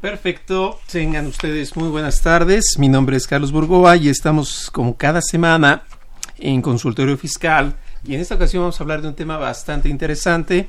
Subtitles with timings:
[0.00, 2.78] Perfecto, tengan ustedes muy buenas tardes.
[2.78, 5.82] Mi nombre es Carlos Burgoa y estamos como cada semana
[6.38, 7.74] en consultorio fiscal.
[8.04, 10.68] Y en esta ocasión vamos a hablar de un tema bastante interesante.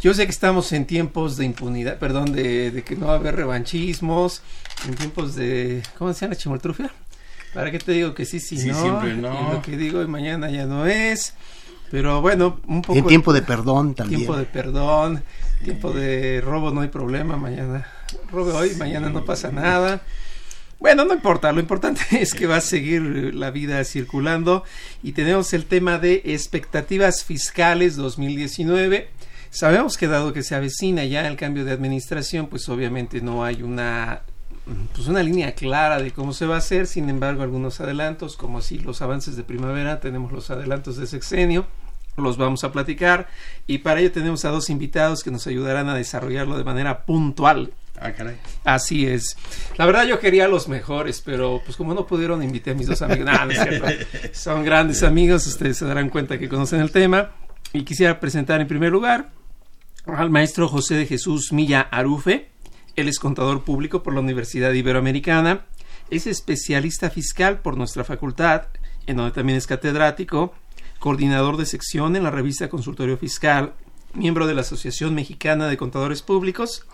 [0.00, 3.16] Yo sé que estamos en tiempos de impunidad, perdón, de, de que no va a
[3.16, 4.42] haber revanchismos,
[4.86, 6.92] en tiempos de, ¿cómo se llama, chimoltrufia?
[7.52, 8.80] ¿Para qué te digo que sí, sí, Sí, no?
[8.80, 9.48] siempre no.
[9.50, 11.34] Y lo que digo hoy mañana ya no es.
[11.90, 12.96] Pero bueno, un poco...
[12.96, 14.20] En tiempo de perdón también.
[14.20, 15.24] Tiempo de perdón,
[15.64, 17.88] tiempo de robo, no hay problema, mañana
[18.30, 20.02] robe hoy, mañana no pasa nada.
[20.78, 24.64] Bueno, no importa, lo importante es que va a seguir la vida circulando
[25.02, 29.08] y tenemos el tema de expectativas fiscales 2019.
[29.50, 33.62] Sabemos que dado que se avecina ya el cambio de administración, pues obviamente no hay
[33.62, 34.22] una
[34.92, 38.58] pues una línea clara de cómo se va a hacer, sin embargo algunos adelantos, como
[38.58, 41.66] así los avances de primavera, tenemos los adelantos de sexenio,
[42.16, 43.28] los vamos a platicar
[43.68, 47.72] y para ello tenemos a dos invitados que nos ayudarán a desarrollarlo de manera puntual.
[48.00, 48.36] Ah, caray.
[48.64, 49.36] Así es.
[49.76, 53.02] La verdad yo quería los mejores, pero pues como no pudieron invité a mis dos
[53.02, 53.26] amigos.
[53.26, 53.86] No, no es cierto.
[54.32, 57.32] Son grandes amigos, ustedes se darán cuenta que conocen el tema.
[57.72, 59.30] Y quisiera presentar en primer lugar
[60.06, 62.48] al maestro José de Jesús Milla Arufe.
[62.94, 65.66] Él es contador público por la Universidad Iberoamericana.
[66.10, 68.68] Es especialista fiscal por nuestra facultad,
[69.06, 70.54] en donde también es catedrático,
[71.00, 73.74] coordinador de sección en la revista Consultorio Fiscal,
[74.16, 76.86] miembro de la Asociación Mexicana de Contadores Públicos,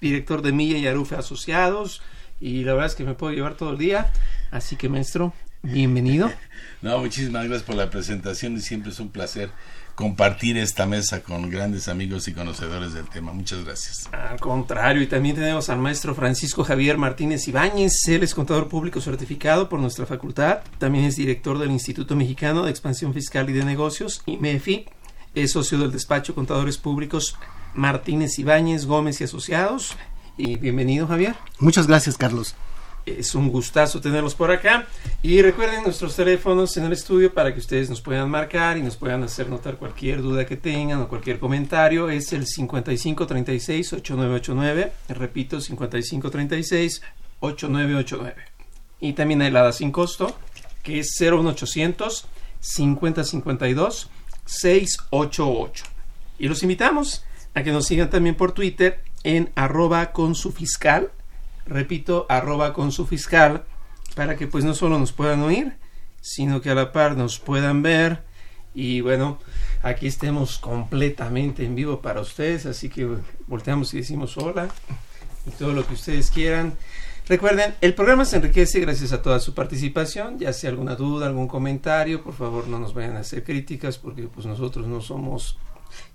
[0.00, 2.02] director de Milla y Arufe Asociados,
[2.40, 4.12] y la verdad es que me puedo llevar todo el día.
[4.50, 5.32] Así que, maestro,
[5.62, 6.30] bienvenido.
[6.82, 9.50] No, muchísimas gracias por la presentación y siempre es un placer
[9.94, 13.34] compartir esta mesa con grandes amigos y conocedores del tema.
[13.34, 14.08] Muchas gracias.
[14.12, 18.08] Al contrario, y también tenemos al maestro Francisco Javier Martínez Ibáñez.
[18.08, 20.60] Él es contador público certificado por nuestra facultad.
[20.78, 24.86] También es director del Instituto Mexicano de Expansión Fiscal y de Negocios, IMEFI.
[25.32, 27.36] Es socio del despacho Contadores Públicos
[27.74, 29.94] Martínez Ibáñez Gómez y Asociados.
[30.36, 31.36] Y bienvenido, Javier.
[31.60, 32.56] Muchas gracias, Carlos.
[33.06, 34.88] Es un gustazo tenerlos por acá.
[35.22, 38.96] Y recuerden nuestros teléfonos en el estudio para que ustedes nos puedan marcar y nos
[38.96, 42.10] puedan hacer notar cualquier duda que tengan o cualquier comentario.
[42.10, 44.90] Es el 5536-8989.
[45.10, 48.34] Repito, 5536-8989.
[48.98, 50.36] Y también hay la sin costo,
[50.82, 52.26] que es 01800
[52.62, 54.10] 5052
[54.58, 55.84] 688.
[56.38, 57.24] Y los invitamos
[57.54, 61.10] a que nos sigan también por Twitter en arroba con su fiscal
[61.70, 63.64] repito, arroba con su fiscal,
[64.14, 65.76] para que pues no solo nos puedan oír,
[66.20, 68.22] sino que a la par nos puedan ver.
[68.74, 69.38] Y bueno,
[69.82, 73.08] aquí estemos completamente en vivo para ustedes, así que
[73.46, 74.68] volteamos y decimos hola
[75.46, 76.74] y todo lo que ustedes quieran.
[77.28, 81.46] Recuerden, el programa se enriquece gracias a toda su participación, ya sea alguna duda, algún
[81.46, 85.56] comentario, por favor no nos vayan a hacer críticas porque pues nosotros no somos,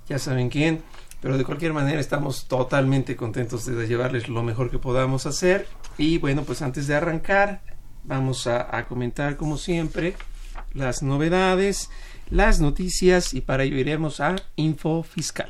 [0.09, 0.81] ya saben quién,
[1.21, 5.67] pero de cualquier manera estamos totalmente contentos de llevarles lo mejor que podamos hacer.
[5.97, 7.61] Y bueno, pues antes de arrancar,
[8.03, 10.15] vamos a, a comentar como siempre
[10.73, 11.89] las novedades,
[12.29, 15.49] las noticias y para ello iremos a Info Fiscal.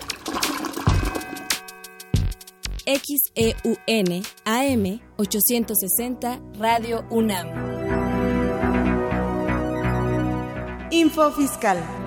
[2.87, 7.47] XEUN AM 860 Radio UNAM.
[10.91, 12.00] Info Fiscal.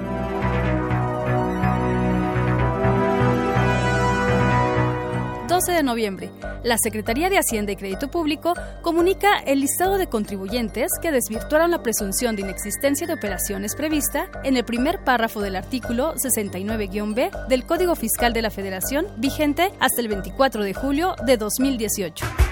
[5.64, 6.30] 12 de noviembre,
[6.62, 8.52] la Secretaría de Hacienda y Crédito Público
[8.82, 14.58] comunica el listado de contribuyentes que desvirtuaron la presunción de inexistencia de operaciones prevista en
[14.58, 20.08] el primer párrafo del artículo 69-B del Código Fiscal de la Federación, vigente hasta el
[20.08, 22.43] 24 de julio de 2018.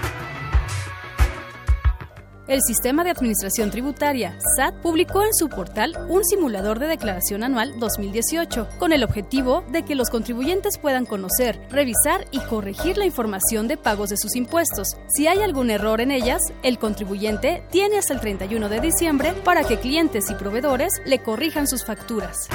[2.45, 7.79] El Sistema de Administración Tributaria, SAT, publicó en su portal un simulador de declaración anual
[7.79, 13.69] 2018, con el objetivo de que los contribuyentes puedan conocer, revisar y corregir la información
[13.69, 14.89] de pagos de sus impuestos.
[15.07, 19.63] Si hay algún error en ellas, el contribuyente tiene hasta el 31 de diciembre para
[19.63, 22.49] que clientes y proveedores le corrijan sus facturas.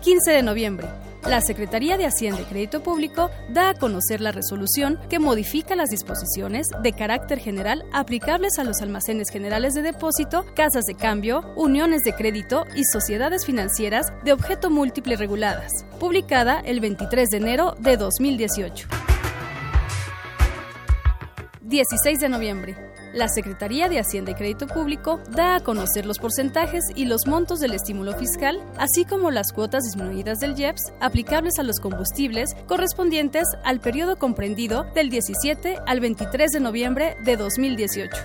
[0.00, 0.88] 15 de noviembre.
[1.26, 5.90] La Secretaría de Hacienda y Crédito Público da a conocer la resolución que modifica las
[5.90, 12.02] disposiciones de carácter general aplicables a los almacenes generales de depósito, casas de cambio, uniones
[12.02, 17.96] de crédito y sociedades financieras de objeto múltiple reguladas, publicada el 23 de enero de
[17.96, 18.88] 2018.
[21.60, 22.89] 16 de noviembre.
[23.12, 27.58] La Secretaría de Hacienda y Crédito Público da a conocer los porcentajes y los montos
[27.58, 33.44] del estímulo fiscal, así como las cuotas disminuidas del IEPS aplicables a los combustibles correspondientes
[33.64, 38.16] al periodo comprendido del 17 al 23 de noviembre de 2018.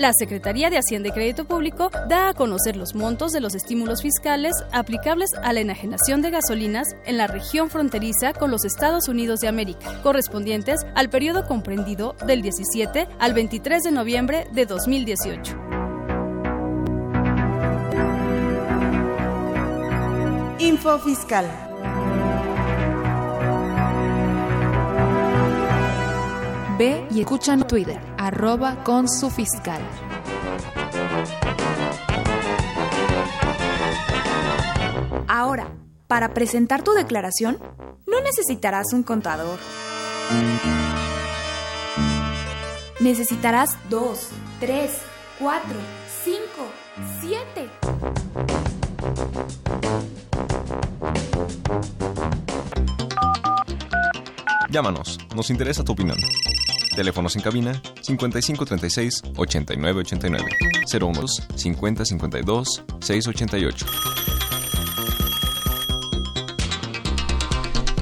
[0.00, 4.00] La Secretaría de Hacienda y Crédito Público da a conocer los montos de los estímulos
[4.00, 9.40] fiscales aplicables a la enajenación de gasolinas en la región fronteriza con los Estados Unidos
[9.40, 15.54] de América, correspondientes al periodo comprendido del 17 al 23 de noviembre de 2018.
[20.60, 21.69] Info Fiscal.
[26.80, 29.82] Ve y escucha en Twitter, arroba con su fiscal.
[35.28, 35.70] Ahora,
[36.06, 37.58] para presentar tu declaración,
[38.06, 39.58] no necesitarás un contador.
[42.98, 45.02] Necesitarás dos, tres,
[45.38, 45.76] cuatro,
[46.24, 46.66] cinco,
[47.20, 47.68] siete.
[54.70, 56.16] Llámanos, nos interesa tu opinión.
[56.94, 60.50] Teléfonos en cabina 5536 8989
[60.90, 63.86] 012 5052 688.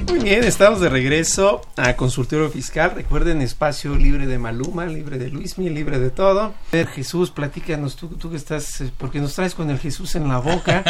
[0.09, 2.93] Muy bien, estamos de regreso a Consultorio Fiscal.
[2.95, 6.41] Recuerden, espacio libre de Maluma, libre de Luismi, libre de todo.
[6.41, 10.17] A ver, Jesús, platícanos, tú, tú que estás, eh, porque nos traes con el Jesús
[10.17, 10.83] en la boca.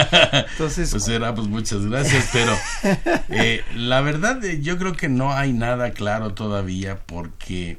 [0.53, 2.53] Entonces, pues era, pues muchas gracias, pero
[3.29, 7.79] eh, la verdad eh, yo creo que no hay nada claro todavía porque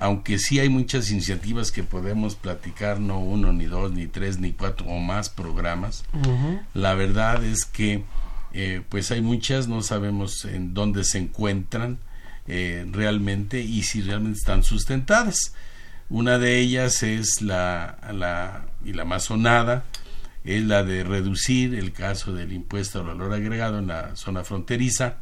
[0.00, 4.52] aunque sí hay muchas iniciativas que podemos platicar, no uno, ni dos, ni tres, ni
[4.52, 6.04] cuatro o más programas,
[6.74, 8.04] la verdad es que
[8.52, 11.98] eh, pues hay muchas, no sabemos en dónde se encuentran
[12.46, 15.52] eh, realmente y si realmente están sustentadas.
[16.08, 19.84] Una de ellas es la, la y la más sonada
[20.44, 25.16] es la de reducir el caso del impuesto al valor agregado en la zona fronteriza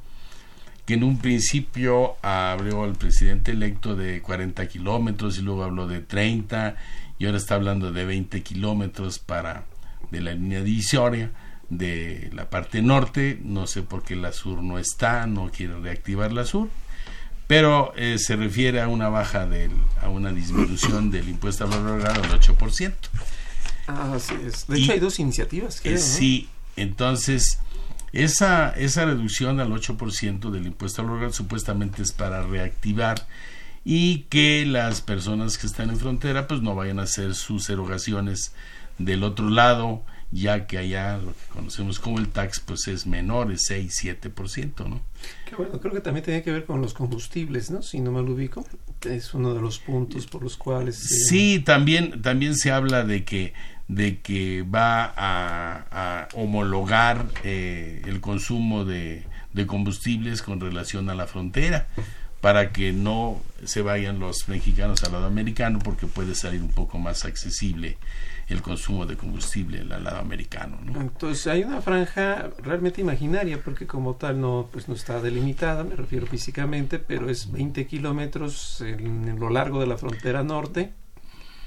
[0.86, 6.00] que en un principio habló el presidente electo de 40 kilómetros y luego habló de
[6.00, 6.76] 30
[7.18, 9.64] y ahora está hablando de 20 kilómetros para
[10.10, 11.30] de la línea divisoria
[11.70, 16.30] de la parte norte no sé por qué la sur no está no quiere reactivar
[16.32, 16.68] la sur
[17.46, 19.70] pero eh, se refiere a una baja del,
[20.02, 22.92] a una disminución del impuesto al valor agregado del 8%.
[23.86, 24.66] Ah, es.
[24.66, 25.80] De Y- hecho, hay dos iniciativas.
[25.82, 26.02] creo, Eh, ¿no?
[26.02, 27.58] sí, entonces
[28.14, 33.26] esa, esa reducción al 8% del impuesto al hogar supuestamente es para reactivar
[33.84, 38.54] y que las personas que están en frontera pues no vayan a hacer sus erogaciones
[38.98, 40.02] del otro lado
[40.34, 45.00] ya que allá lo que conocemos como el tax pues es menor, es 6-7%, ¿no?
[45.48, 47.82] Qué bueno, creo que también tiene que ver con los combustibles, ¿no?
[47.82, 48.66] Si no me lo ubico,
[49.08, 51.04] es uno de los puntos por los cuales...
[51.04, 53.54] eh, Sí, también, también se habla de que
[53.88, 61.26] de que va a, homologar eh, el consumo de, de combustibles con relación a la
[61.26, 61.86] frontera,
[62.40, 66.98] para que no se vayan los mexicanos al lado americano porque puede salir un poco
[66.98, 67.96] más accesible
[68.48, 70.78] el consumo de combustible al lado americano.
[70.84, 71.00] ¿no?
[71.00, 75.96] Entonces hay una franja realmente imaginaria porque como tal no pues no está delimitada, me
[75.96, 80.92] refiero físicamente, pero es 20 kilómetros en, en lo largo de la frontera norte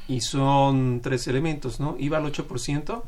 [0.07, 1.95] y son tres elementos, ¿no?
[1.99, 3.03] IVA al 8%,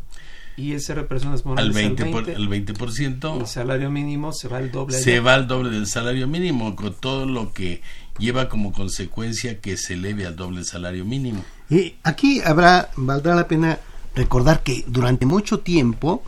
[0.58, 3.40] ISR personas morales al 20, al 20%, por, el 20%.
[3.40, 4.98] el salario mínimo se va al doble.
[4.98, 5.22] Se allá.
[5.22, 7.82] va al doble del salario mínimo, con todo lo que
[8.18, 11.44] lleva como consecuencia que se eleve al doble el salario mínimo.
[11.70, 13.80] Y aquí habrá, valdrá la pena
[14.16, 16.24] recordar que durante mucho tiempo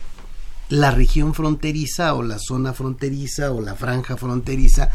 [0.68, 4.90] la región fronteriza o la zona fronteriza o la franja fronteriza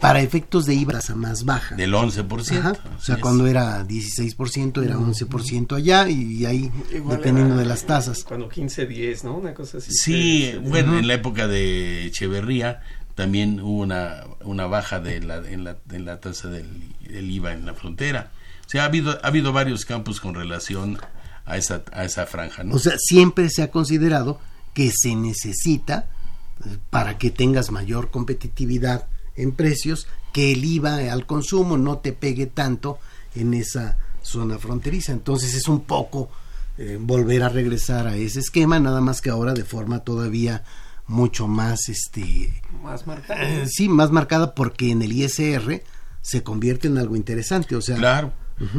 [0.00, 1.76] para efectos de IVA tasa más baja.
[1.76, 2.58] Del 11%.
[2.58, 7.62] Ajá, o sea, cuando era 16% era 11% allá y, y ahí Igual dependiendo era
[7.62, 8.24] de las tasas.
[8.24, 9.36] Cuando 15, 10, ¿no?
[9.36, 9.92] Una cosa así.
[9.92, 12.80] Sí, bueno, en la época de Echeverría
[13.14, 16.66] también hubo una, una baja de la, en, la, en la tasa del,
[17.06, 18.30] del IVA en la frontera.
[18.66, 20.98] O sea, ha habido, ha habido varios campos con relación
[21.44, 22.76] a esa, a esa franja, ¿no?
[22.76, 24.40] O sea, siempre se ha considerado
[24.72, 26.08] que se necesita
[26.64, 29.08] eh, para que tengas mayor competitividad
[29.42, 32.98] en precios que el IVA al consumo no te pegue tanto
[33.34, 35.12] en esa zona fronteriza.
[35.12, 36.30] Entonces es un poco
[36.78, 40.64] eh, volver a regresar a ese esquema, nada más que ahora de forma todavía
[41.06, 43.40] mucho más este Más marcado.
[43.40, 45.82] eh, sí, más marcada porque en el ISR
[46.22, 48.32] se convierte en algo interesante, o sea, Claro,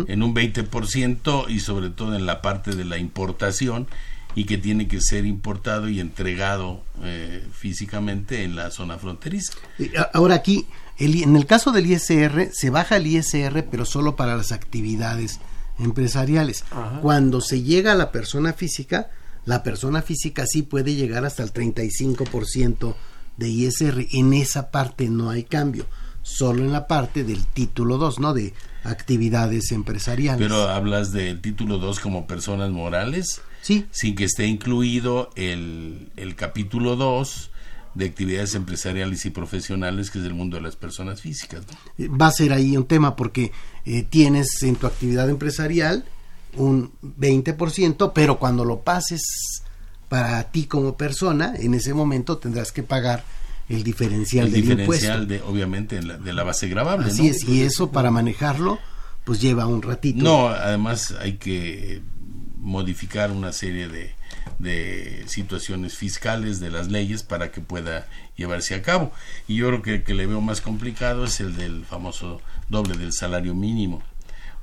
[0.08, 3.88] en un 20% y sobre todo en la parte de la importación
[4.36, 9.54] y que tiene que ser importado y entregado eh, físicamente en la zona fronteriza.
[9.98, 14.16] A- Ahora aquí, el en el caso del ISR, se baja el ISR, pero solo
[14.16, 15.40] para las actividades
[15.80, 16.64] empresariales.
[16.72, 17.00] Ajá.
[17.02, 19.10] Cuando se llega a la persona física,
[19.46, 22.96] la persona física sí puede llegar hasta el 35%
[23.38, 24.06] de ISR.
[24.12, 25.88] En esa parte no hay cambio,
[26.22, 28.34] solo en la parte del título 2, ¿no?
[28.34, 30.42] De actividades empresariales.
[30.48, 33.86] Pero hablas del título 2 como personas morales, sí.
[33.91, 37.51] sin que esté incluido el, el capítulo 2
[37.94, 41.62] de actividades empresariales y profesionales, que es el mundo de las personas físicas.
[41.68, 42.06] ¿no?
[42.06, 43.51] Eh, va a ser ahí un tema porque
[43.86, 46.06] eh, tienes en tu actividad empresarial
[46.56, 49.22] un 20%, pero cuando lo pases
[50.10, 53.24] para ti como persona, en ese momento tendrás que pagar
[53.70, 55.46] el diferencial el del diferencial impuesto.
[55.46, 57.08] de, obviamente, de la, de la base grabable.
[57.08, 57.30] Así ¿no?
[57.30, 58.80] es, y eso para manejarlo,
[59.24, 60.24] pues lleva un ratito.
[60.24, 62.01] No, además hay que
[62.62, 64.13] modificar una serie de,
[64.60, 69.12] de situaciones fiscales de las leyes para que pueda llevarse a cabo.
[69.48, 72.98] Y yo creo que el que le veo más complicado es el del famoso doble
[72.98, 74.03] del salario mínimo.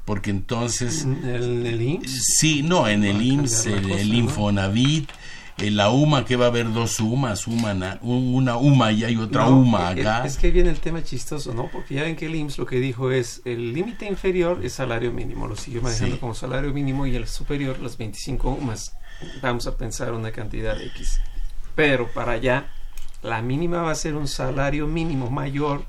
[0.05, 1.05] Porque entonces...
[1.05, 2.23] ¿El, el IMSS?
[2.39, 5.07] Sí, no, en el IMSS, cambiar la el, el ¿no?
[5.61, 9.03] En la UMA, que va a haber dos UMAs, UMA, na- un- una UMA y
[9.05, 10.25] hay otra No, UMA es- acá.
[10.25, 11.69] Es que viene el tema chistoso, ¿no?
[11.71, 15.13] Porque ya ven que el IMSS lo que dijo es el límite inferior es salario
[15.13, 16.21] mínimo, lo sigue manejando Sí.
[16.21, 18.93] como salario mínimo y el superior los 25 más.
[19.43, 21.21] Vamos a pensar una cantidad X.
[21.75, 22.69] Pero para allá
[23.23, 25.85] la mínima va a ser un salario mínimo mayor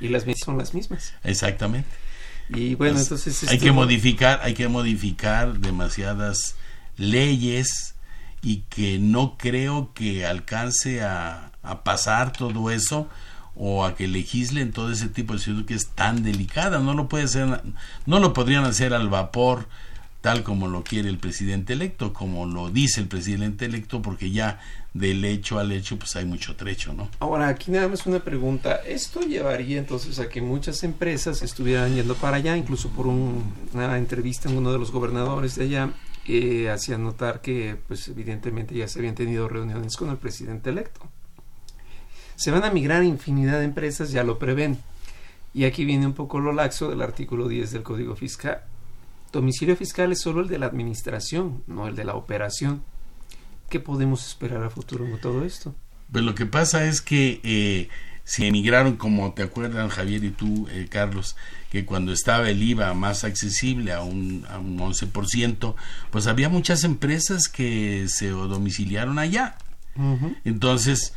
[0.00, 1.14] y las 20 son las mismas.
[1.24, 1.88] Exactamente.
[2.50, 6.56] Y bueno, Pues, entonces hay este, que modificar, hay que modificar demasiadas
[6.98, 7.93] leyes
[8.44, 11.50] y que no creo que alcance a,
[11.82, 13.08] pasar todo eso
[13.56, 17.08] o a que legislen todo ese tipo de situación que es tan delicada, no lo
[17.08, 17.62] puede hacer,
[18.04, 19.66] no lo podrían hacer al vapor
[20.20, 24.58] tal como lo quiere el presidente electo, como lo dice el presidente electo, porque ya
[24.94, 27.08] del hecho al hecho pues hay mucho trecho, ¿no?
[27.20, 28.76] Ahora, aquí nada más una pregunta.
[28.86, 32.56] ¿Esto llevaría entonces a que muchas empresas estuvieran yendo para allá?
[32.56, 33.42] Incluso por un-
[33.74, 35.90] una entrevista en uno de los gobernadores de allá,
[36.26, 41.00] eh, notar que, pues evidentemente ya se habían tenido reuniones con el presidente electo.
[42.36, 44.78] Se van a migrar infinidad de empresas, ya lo prevén.
[45.52, 48.62] Y aquí viene un poco lo laxo del artículo 10 del Código Fiscal.
[49.32, 52.82] Domicilio fiscal es solo el de la administración, no el de la operación.
[53.68, 55.74] ¿Qué podemos esperar a futuro con todo esto?
[56.10, 57.88] Pues lo que pasa es que eh,
[58.24, 61.36] si emigraron, como te acuerdan Javier y tú, eh, Carlos,
[61.70, 65.74] que cuando estaba el IVA más accesible a un, a un 11%,
[66.10, 69.56] pues había muchas empresas que se domiciliaron allá.
[70.44, 71.14] Entonces,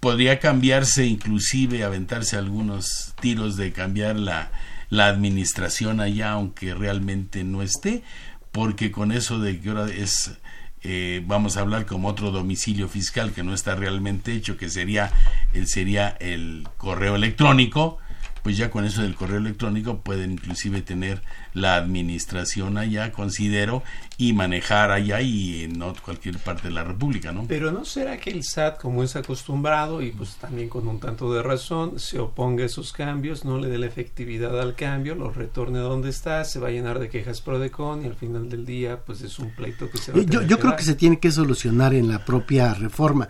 [0.00, 4.50] podría cambiarse, inclusive aventarse algunos tiros de cambiar la,
[4.90, 8.02] la administración allá, aunque realmente no esté,
[8.52, 10.32] porque con eso de que ahora es,
[10.82, 15.12] eh, vamos a hablar como otro domicilio fiscal que no está realmente hecho, que sería
[15.52, 17.98] el, sería el correo electrónico,
[18.42, 21.22] pues ya con eso del correo electrónico pueden inclusive tener
[21.60, 23.82] la administración allá, considero,
[24.16, 27.46] y manejar allá y en no cualquier parte de la República, ¿no?
[27.46, 31.32] Pero ¿no será que el SAT, como es acostumbrado y pues también con un tanto
[31.32, 35.30] de razón, se oponga a esos cambios, no le dé la efectividad al cambio, lo
[35.30, 38.16] retorne a donde está, se va a llenar de quejas pro de con y al
[38.16, 40.82] final del día pues es un pleito que se va a Yo, yo creo que
[40.82, 43.28] se tiene que solucionar en la propia reforma.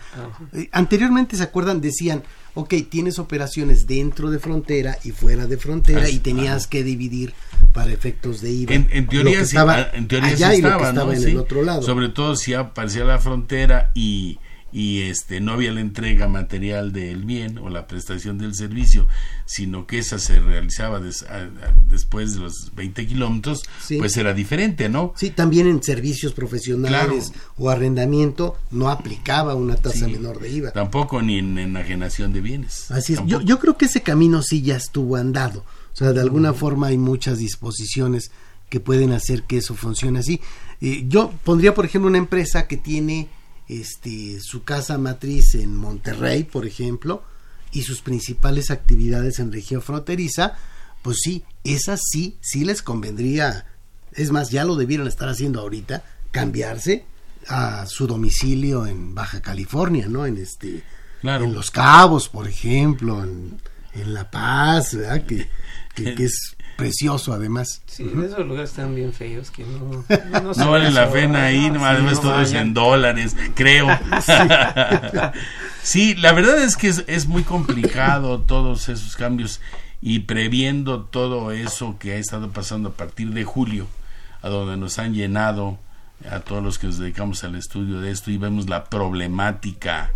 [0.54, 1.80] Eh, anteriormente, ¿se acuerdan?
[1.80, 2.22] Decían,
[2.54, 6.70] ok, tienes operaciones dentro de frontera y fuera de frontera Así, y tenías ajá.
[6.70, 7.34] que dividir
[7.72, 8.74] para efectos de IVA.
[8.74, 11.12] En, teoría, sí, estaba ah, en teoría sí allá y lo que estaba, ¿no?
[11.12, 11.30] en Sí.
[11.30, 11.82] el otro lado.
[11.82, 14.38] Sobre todo si aparecía la frontera y,
[14.70, 19.06] y este no había la entrega material del bien o la prestación del servicio,
[19.46, 23.96] sino que esa se realizaba des- a- a- después de los 20 kilómetros, Sí.
[23.96, 25.14] pues era diferente, ¿no?
[25.16, 30.12] Sí, también en servicios profesionales o arrendamiento no aplicaba una tasa Sí.
[30.12, 30.72] menor de IVA.
[30.72, 32.90] Tampoco ni en enajenación de bienes.
[32.90, 33.20] Así es.
[33.26, 35.64] Yo, yo creo que ese camino sí ya estuvo andado.
[35.98, 38.30] O sea, de alguna forma hay muchas disposiciones
[38.70, 40.40] que pueden hacer que eso funcione así.
[40.80, 43.28] Eh, yo pondría, por ejemplo, una empresa que tiene
[43.66, 47.24] este, su casa matriz en Monterrey, por ejemplo,
[47.72, 50.52] y sus principales actividades en región fronteriza,
[51.02, 53.66] pues sí, esas sí, sí les convendría,
[54.12, 57.06] es más, ya lo debieron estar haciendo ahorita, cambiarse
[57.48, 60.26] a su domicilio en Baja California, ¿no?
[60.26, 60.84] En este,
[61.22, 61.44] Claro.
[61.44, 63.60] en Los Cabos, por ejemplo, en,
[63.94, 65.26] en La Paz, ¿verdad?
[65.26, 65.48] Que,
[66.04, 67.82] que, que es precioso además.
[67.86, 70.04] Sí, en esos lugares están bien feos que no...
[70.40, 73.88] No, No vale la pena ir, no, además no todo es en dólares, creo.
[75.82, 79.62] Sí, la verdad es que es, es muy complicado todos esos cambios
[80.02, 83.86] y previendo todo eso que ha estado pasando a partir de julio,
[84.42, 85.78] a donde nos han llenado
[86.30, 90.12] a todos los que nos dedicamos al estudio de esto y vemos la problemática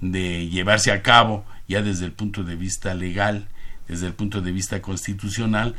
[0.00, 3.48] de llevarse a cabo ya desde el punto de vista legal,
[3.88, 5.74] desde el punto de vista constitucional,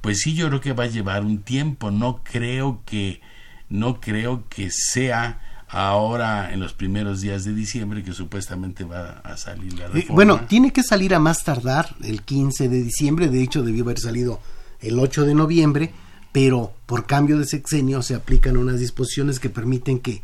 [0.00, 3.20] pues sí yo creo que va a llevar un tiempo, no creo que
[3.68, 9.36] no creo que sea ahora en los primeros días de diciembre que supuestamente va a
[9.36, 10.14] salir la reforma.
[10.14, 13.98] bueno, tiene que salir a más tardar el 15 de diciembre, de hecho debió haber
[13.98, 14.40] salido
[14.80, 15.92] el 8 de noviembre,
[16.30, 20.22] pero por cambio de sexenio se aplican unas disposiciones que permiten que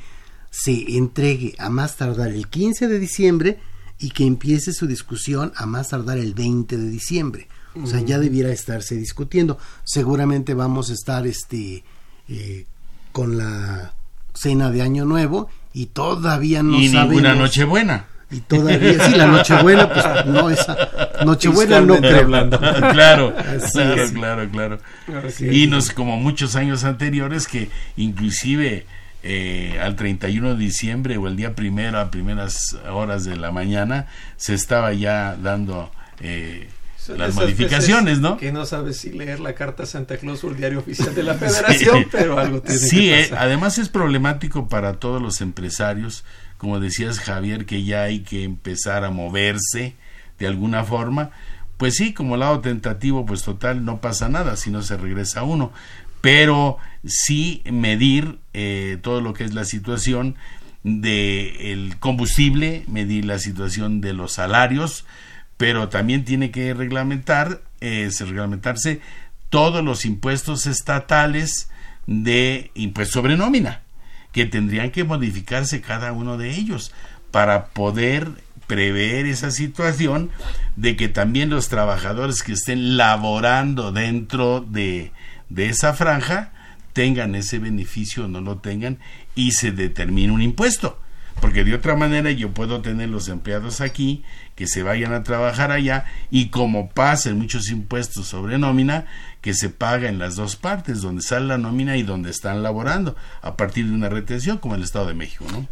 [0.51, 3.59] se entregue a más tardar el 15 de diciembre
[4.03, 7.49] y que empiece su discusión a más tardar el 20 de diciembre.
[7.83, 9.57] O sea, ya debiera estarse discutiendo.
[9.85, 11.83] Seguramente vamos a estar este
[12.29, 12.67] eh,
[13.13, 13.95] con la
[14.35, 18.05] cena de Año Nuevo y todavía no y ninguna sabemos- Nochebuena.
[18.31, 20.77] y todavía, sí, la Nochebuena, pues no, esa
[21.25, 22.19] Nochebuena no creo.
[22.21, 22.59] hablando.
[22.93, 24.79] claro, Así claro, claro, claro.
[25.29, 25.69] Así Y es.
[25.71, 28.85] nos, como muchos años anteriores, que inclusive
[29.23, 34.07] eh, al 31 de diciembre o el día primero, a primeras horas de la mañana,
[34.37, 36.69] se estaba ya dando eh,
[37.17, 38.37] las modificaciones, ¿no?
[38.37, 41.35] Que no sabes si leer la carta Santa Claus o el diario oficial de la
[41.39, 42.09] Federación, Sí.
[42.13, 43.47] pero algo tiene Sí, que eh, pasar.
[43.47, 46.25] además es problemático para todos los empresarios,
[46.59, 49.95] como decías Javier, que ya hay que empezar a moverse
[50.39, 51.31] de alguna forma.
[51.77, 55.73] Pues sí, como lado tentativo, pues total, no pasa nada si no se regresa uno.
[56.23, 60.37] Pero sí medir eh, todo lo que es la situación
[60.85, 65.05] de el combustible, medir la situación de los salarios,
[65.57, 69.01] pero también tiene que reglamentar, eh, se reglamentarse
[69.49, 71.69] todos los impuestos estatales
[72.07, 73.83] de impuesto sobre nómina,
[74.33, 76.93] que tendrían que modificarse cada uno de ellos
[77.31, 78.31] para poder
[78.67, 80.31] prever esa situación
[80.77, 85.13] de que también los trabajadores que estén laborando dentro de,
[85.55, 86.53] de esa franja
[86.93, 88.99] tengan ese beneficio o no lo tengan
[89.35, 90.99] y se determine un impuesto.
[91.41, 94.23] Porque de otra manera yo puedo tener los empleados aquí
[94.55, 99.07] que se vayan a trabajar allá y como pasan muchos impuestos sobre nómina,
[99.41, 103.17] que se paga en las dos partes, donde sale la nómina y donde están laborando,
[103.41, 105.67] a partir de una retención como el Estado de México, ¿no?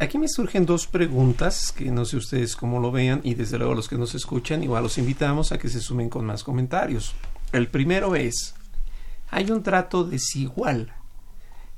[0.00, 3.74] Aquí me surgen dos preguntas que no sé ustedes cómo lo vean y desde luego
[3.74, 7.14] los que nos escuchan igual los invitamos a que se sumen con más comentarios.
[7.52, 8.55] El primero es,
[9.28, 10.92] hay un trato desigual.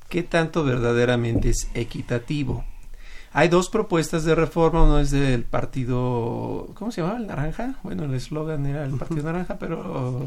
[0.08, 2.64] ¿Qué tanto verdaderamente es equitativo?
[3.32, 7.18] Hay dos propuestas de reforma, uno es del partido, ¿cómo se llamaba?
[7.18, 7.74] ¿El Naranja?
[7.82, 10.26] Bueno, el eslogan era el Partido Naranja, pero...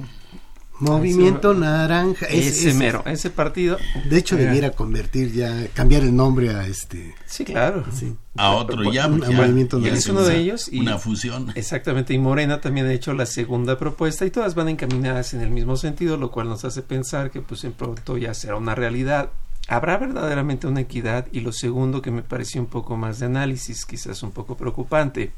[0.82, 2.26] Movimiento Ese- Naranja.
[2.26, 3.78] Ese, ese- mero, ese partido.
[4.10, 7.14] De hecho, Era- debiera convertir ya, cambiar el nombre a este.
[7.26, 7.86] Sí, claro.
[7.94, 8.16] Sí.
[8.36, 10.00] A otro ya, Un porque ya- movimiento ya Naranja.
[10.00, 10.70] es uno de ellos.
[10.72, 11.52] Y, una fusión.
[11.56, 15.52] Exactamente, y Morena también ha hecho la segunda propuesta y todas van encaminadas en el
[15.52, 19.30] mismo sentido, lo cual nos hace pensar que pues en pronto ya será una realidad.
[19.68, 21.28] ¿Habrá verdaderamente una equidad?
[21.32, 25.32] Y lo segundo que me pareció un poco más de análisis, quizás un poco preocupante.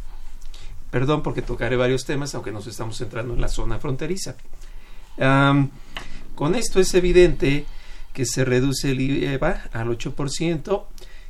[0.89, 4.35] Perdón porque tocaré varios temas, aunque nos estamos centrando en la zona fronteriza.
[5.19, 5.69] Am,
[6.35, 7.65] Con esto es evidente
[8.13, 10.85] que se reduce el IVA al 8%,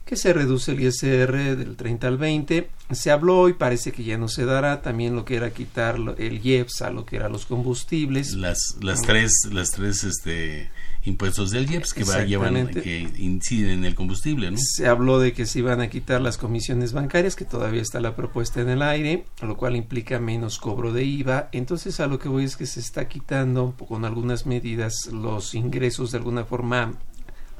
[0.06, 2.70] que se reduce el ISR del 30 al 20.
[2.92, 6.46] Se habló y parece que ya no se dará también lo que era quitar el
[6.46, 8.34] IEPS a lo que eran los combustibles.
[8.34, 10.70] Las, las tres, las tres este,
[11.06, 14.58] impuestos del IEPS que, va, llevan, que inciden en el combustible, ¿no?
[14.58, 18.16] Se habló de que se iban a quitar las comisiones bancarias, que todavía está la
[18.16, 21.50] propuesta en el aire, lo cual implica menos cobro de IVA.
[21.52, 26.12] Entonces a lo que voy es que se está quitando con algunas medidas los ingresos
[26.12, 26.94] de alguna forma,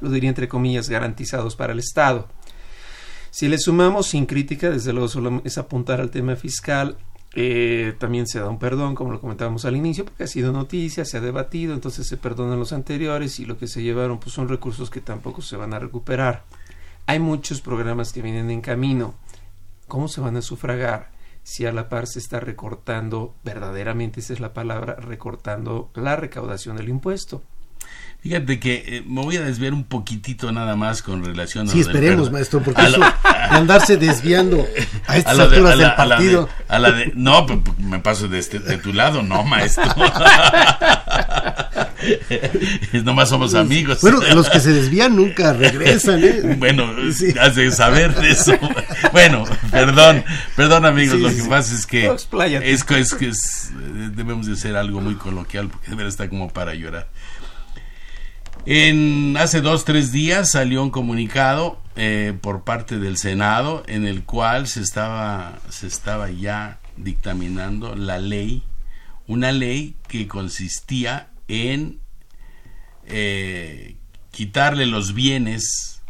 [0.00, 2.28] lo diría entre comillas, garantizados para el Estado.
[3.30, 6.96] Si le sumamos sin crítica, desde luego solo es apuntar al tema fiscal,
[7.36, 11.04] eh, también se da un perdón, como lo comentábamos al inicio, porque ha sido noticia,
[11.04, 14.48] se ha debatido, entonces se perdonan los anteriores y lo que se llevaron pues son
[14.48, 16.44] recursos que tampoco se van a recuperar.
[17.06, 19.14] Hay muchos programas que vienen en camino.
[19.88, 21.10] ¿Cómo se van a sufragar
[21.42, 26.76] si a la par se está recortando, verdaderamente esa es la palabra, recortando la recaudación
[26.76, 27.42] del impuesto?
[28.22, 31.80] Fíjate que eh, me voy a desviar un poquitito nada más con relación a Sí,
[31.80, 33.06] lo del esperemos, maestro, porque A eso de
[33.50, 34.66] andarse desviando
[35.06, 36.48] a estas lo de- alturas a la- del a la de- partido.
[36.68, 39.84] a la de- no, p- p- me paso de, este, de tu lado, no, maestro.
[43.04, 44.00] Nomás somos amigos.
[44.00, 46.56] Bueno, los que se desvían nunca regresan, ¿eh?
[46.58, 46.86] Bueno,
[47.40, 48.54] has de saber de eso.
[49.12, 50.24] Bueno, perdón,
[50.56, 51.42] perdón amigos, Sí, lo sí.
[51.42, 52.06] que pasa es que
[52.64, 53.70] es que es que es-
[54.16, 57.08] debemos de ser algo muy coloquial porque de verdad está como para llorar.
[58.66, 64.24] En hace dos tres días salió un comunicado eh, por parte del Senado en el
[64.24, 68.62] cual se estaba se estaba ya dictaminando la ley,
[69.26, 71.98] una ley que consistía en
[73.06, 73.96] eh,
[74.30, 76.00] quitarle los bienes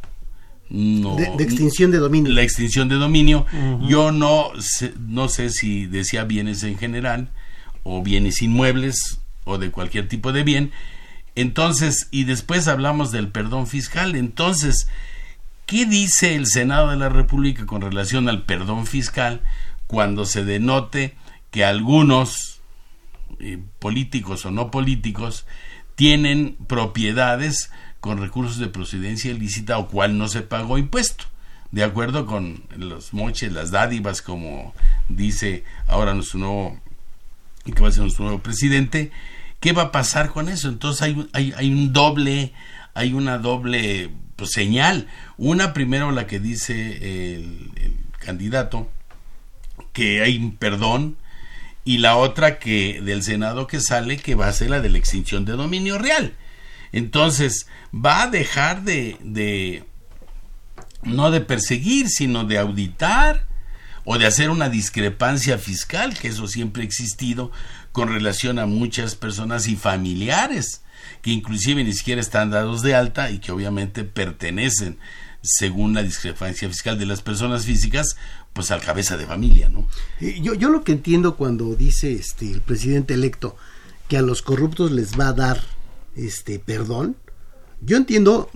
[0.70, 2.32] no, De, de extinción de dominio.
[2.32, 3.46] la extinción de dominio.
[3.86, 7.30] Yo no sé, no sé si decía bienes en general
[7.82, 10.72] o bienes inmuebles o de cualquier tipo de bien.
[11.36, 14.14] Entonces, y después hablamos del perdón fiscal.
[14.14, 14.88] Entonces,
[15.66, 19.42] ¿qué dice el Senado de la República con relación al perdón fiscal
[19.86, 21.16] cuando se denote
[21.50, 22.60] que algunos
[23.40, 25.46] eh, políticos o no políticos
[25.96, 27.70] tienen propiedades
[28.00, 31.24] con recursos de procedencia ilícita o cual no se pagó impuesto?
[31.72, 34.72] De acuerdo con los moches, las dádivas, como
[35.08, 36.80] dice ahora nuestro nuevo,
[37.64, 39.10] que va a ser nuestro nuevo presidente,
[39.64, 40.68] ¿qué va a pasar con eso?
[40.68, 41.00] Entonces
[41.32, 42.52] hay, un doble,
[42.92, 45.08] hay una doble pues, señal.
[45.38, 48.90] Una primero la que dice el, el candidato,
[49.94, 51.16] que hay un perdón,
[51.82, 54.98] y la otra que del Senado que sale, que va a ser la de la
[54.98, 56.34] extinción de dominio real.
[56.92, 59.84] Entonces, va a dejar de, de
[61.04, 63.46] no de perseguir, sino de auditar
[64.04, 67.50] o de hacer una discrepancia fiscal, que eso siempre ha existido
[67.94, 70.82] con relación a muchas personas y familiares,
[71.22, 74.98] que inclusive ni siquiera están dados de alta y que obviamente pertenecen,
[75.42, 78.16] según la discrepancia fiscal de las personas físicas,
[78.52, 79.86] pues al cabeza de familia, ¿no?
[80.20, 83.56] Eh, Yo, yo lo que entiendo cuando dice este el presidente electo
[84.08, 85.62] que a los corruptos les va a dar
[86.16, 87.16] este perdón,
[87.80, 88.50] yo entiendo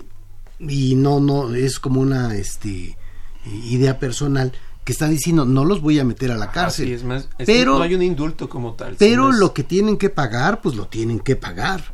[0.59, 2.99] y no no es como una este
[3.45, 4.53] idea personal
[4.89, 6.87] que está diciendo no los voy a meter a la cárcel.
[6.87, 8.97] Así es más, es pero no hay un indulto como tal.
[8.99, 11.85] pero lo que tienen que pagar, pues lo tienen que pagar.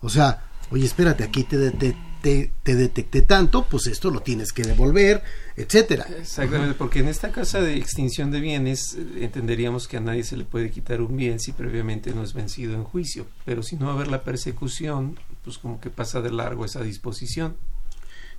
[0.00, 4.52] O sea, oye, espérate, aquí te, te, te, te detecté tanto, pues esto lo tienes
[4.52, 5.22] que devolver,
[5.54, 6.08] etcétera.
[6.18, 10.36] Exactamente, porque en esta casa de extinción de bienes eh, entenderíamos que a nadie se
[10.36, 13.86] le puede quitar un bien si previamente no es vencido en juicio, pero si no
[13.86, 17.54] va a haber la persecución, pues como que pasa de largo esa disposición.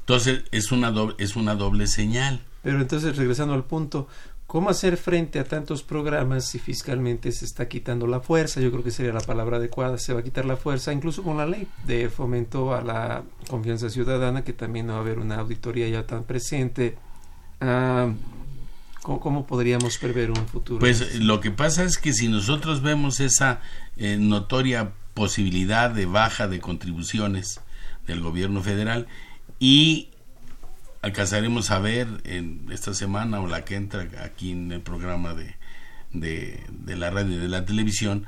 [0.01, 2.41] Entonces es una doble, es una doble señal.
[2.61, 4.07] Pero entonces, regresando al punto,
[4.47, 8.61] ¿cómo hacer frente a tantos programas si fiscalmente se está quitando la fuerza?
[8.61, 11.37] Yo creo que sería la palabra adecuada, se va a quitar la fuerza, incluso con
[11.37, 15.39] la ley de fomento a la confianza ciudadana, que también no va a haber una
[15.39, 16.97] auditoría ya tan presente.
[17.59, 18.11] Ah,
[19.01, 20.79] ¿cómo, cómo podríamos prever un futuro?
[20.79, 23.61] Pues lo que pasa es que si nosotros vemos esa
[23.97, 27.61] eh, notoria posibilidad de baja de contribuciones
[28.07, 29.07] del gobierno federal
[29.59, 30.10] y
[31.01, 35.55] alcanzaremos a ver en esta semana o la que entra aquí en el programa de,
[36.13, 38.25] de, de la radio y de la televisión,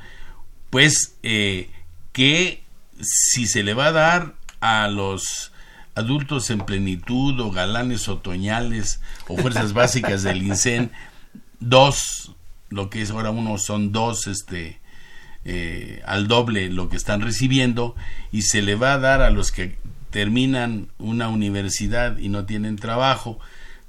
[0.70, 1.70] pues eh,
[2.12, 2.64] que
[3.02, 5.52] si se le va a dar a los
[5.96, 10.92] adultos en plenitud o galanes otoñales o fuerzas básicas del INSEN,
[11.60, 12.34] dos,
[12.70, 14.80] lo que es ahora uno son dos, este,
[15.46, 17.96] eh, al doble lo que están recibiendo
[18.32, 19.78] y se le va a dar a los que
[20.14, 23.40] terminan una universidad y no tienen trabajo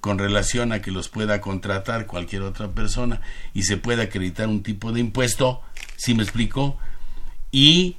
[0.01, 3.21] con relación a que los pueda contratar cualquier otra persona
[3.53, 5.61] y se pueda acreditar un tipo de impuesto,
[5.97, 6.79] si me explico,
[7.53, 7.97] y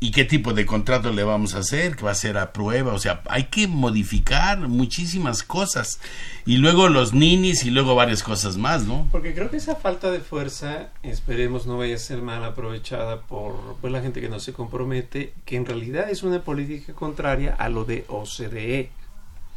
[0.00, 1.96] ¿Y qué tipo de contrato le vamos a hacer?
[1.96, 2.92] ¿Que va a ser a prueba?
[2.92, 5.98] O sea, hay que modificar muchísimas cosas.
[6.44, 9.08] Y luego los ninis y luego varias cosas más, ¿no?
[9.10, 13.76] Porque creo que esa falta de fuerza, esperemos no vaya a ser mal aprovechada por,
[13.80, 17.68] por la gente que no se compromete, que en realidad es una política contraria a
[17.70, 18.90] lo de OCDE.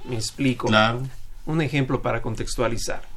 [0.08, 0.68] Me explico.
[0.68, 1.04] Claro.
[1.46, 3.17] Un ejemplo para contextualizar.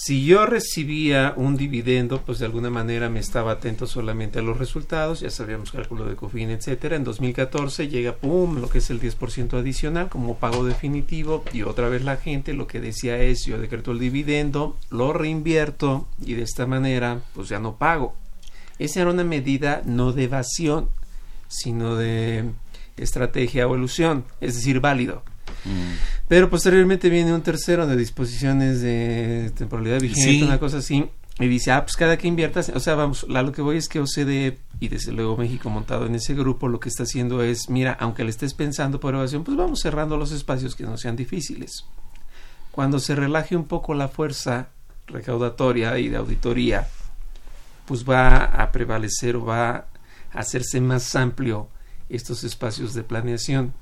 [0.00, 4.56] Si yo recibía un dividendo, pues de alguna manera me estaba atento solamente a los
[4.56, 6.94] resultados, ya sabíamos cálculo de COFIN, etcétera.
[6.94, 11.88] En 2014 llega, pum, lo que es el 10% adicional como pago definitivo y otra
[11.88, 16.42] vez la gente lo que decía es, yo decreto el dividendo, lo reinvierto y de
[16.42, 18.14] esta manera, pues ya no pago.
[18.78, 20.90] Esa era una medida no de evasión,
[21.48, 22.52] sino de
[22.96, 25.24] estrategia o evolución, es decir, válido.
[26.28, 30.42] Pero posteriormente viene un tercero de disposiciones de temporalidad vigente, Sí.
[30.42, 31.06] una cosa así,
[31.40, 34.00] y dice, ah, pues cada que inviertas, o sea, vamos, lo que voy es que
[34.00, 37.96] OCDE y desde luego México montado en ese grupo, lo que está haciendo es, mira,
[38.00, 41.84] aunque le estés pensando por evasión, pues vamos cerrando los espacios que no sean difíciles.
[42.72, 44.68] Cuando se relaje un poco la fuerza
[45.06, 46.86] recaudatoria y de auditoría,
[47.86, 49.86] pues va a prevalecer o va a
[50.32, 51.68] hacerse más amplio
[52.08, 53.72] estos espacios de planeación.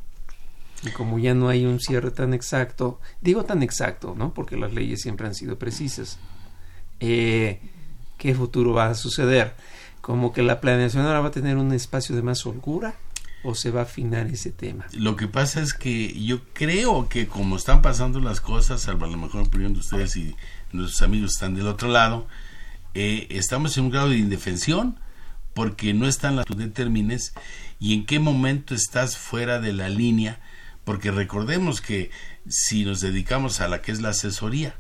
[0.92, 4.32] Como ya no hay un cierre tan exacto, digo tan exacto, ¿no?
[4.34, 6.18] Porque las leyes siempre han sido precisas.
[7.00, 7.60] Eh,
[8.18, 9.54] ¿Qué futuro va a suceder?
[10.00, 12.94] Como que la planeación ahora va a tener un espacio de más holgura
[13.42, 14.86] o se va a afinar ese tema.
[14.92, 19.08] Lo que pasa es que yo creo que como están pasando las cosas, salvo a
[19.08, 20.34] lo mejor opinión de ustedes y
[20.72, 22.26] nuestros amigos están del otro lado,
[22.94, 24.98] eh, estamos en un grado de indefensión
[25.54, 27.34] porque no están las determines
[27.78, 30.40] y en qué momento estás fuera de la línea,
[30.86, 32.12] porque recordemos que
[32.48, 34.76] si nos dedicamos a la que es la asesoría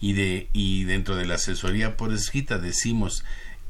[0.00, 3.26] y de y dentro de la asesoría por escrita decimos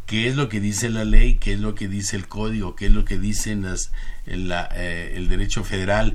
[0.06, 2.86] qué es lo que dice la ley, qué es lo que dice el código, qué
[2.86, 3.90] es lo que dice las,
[4.24, 6.14] la, eh, el derecho federal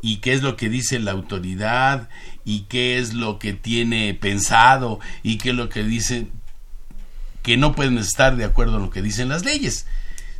[0.00, 2.08] y qué es lo que dice la autoridad
[2.44, 6.28] y qué es lo que tiene pensado y qué es lo que dice
[7.42, 9.86] que no pueden estar de acuerdo en lo que dicen las leyes.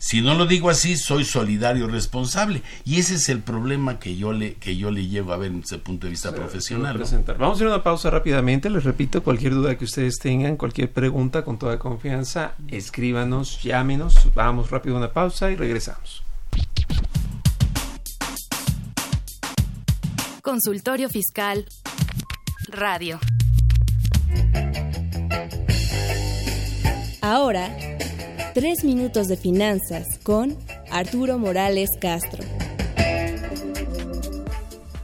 [0.07, 2.61] Si no lo digo así, soy solidario responsable.
[2.85, 5.77] Y ese es el problema que yo le, que yo le llevo a ver desde
[5.77, 6.99] el punto de vista profesional.
[6.99, 8.69] Vamos a hacer una pausa rápidamente.
[8.69, 14.29] Les repito, cualquier duda que ustedes tengan, cualquier pregunta, con toda confianza, escríbanos, llámenos.
[14.35, 16.23] Vamos rápido a una pausa y regresamos.
[20.43, 21.65] Consultorio Fiscal
[22.69, 23.19] Radio.
[27.23, 27.75] Ahora,
[28.55, 30.57] tres minutos de finanzas con
[30.89, 32.45] Arturo Morales Castro.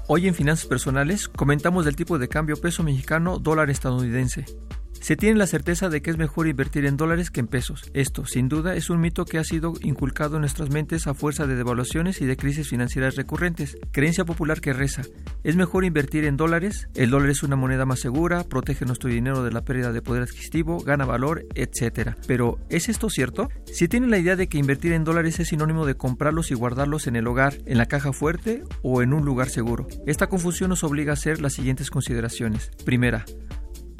[0.07, 4.45] Hoy en Finanzas Personales comentamos del tipo de cambio peso mexicano dólar estadounidense.
[5.01, 7.91] Se tiene la certeza de que es mejor invertir en dólares que en pesos.
[7.95, 11.47] Esto, sin duda, es un mito que ha sido inculcado en nuestras mentes a fuerza
[11.47, 13.79] de devaluaciones y de crisis financieras recurrentes.
[13.93, 15.03] Creencia popular que reza,
[15.43, 19.43] es mejor invertir en dólares, el dólar es una moneda más segura, protege nuestro dinero
[19.43, 22.11] de la pérdida de poder adquisitivo, gana valor, etc.
[22.27, 23.49] Pero, ¿es esto cierto?
[23.73, 27.07] Si tienen la idea de que invertir en dólares es sinónimo de comprarlos y guardarlos
[27.07, 30.85] en el hogar, en la caja fuerte o en un lugar seguro, esta confusión nos
[30.85, 32.71] obliga a hacer las siguientes consideraciones.
[32.85, 33.25] Primera,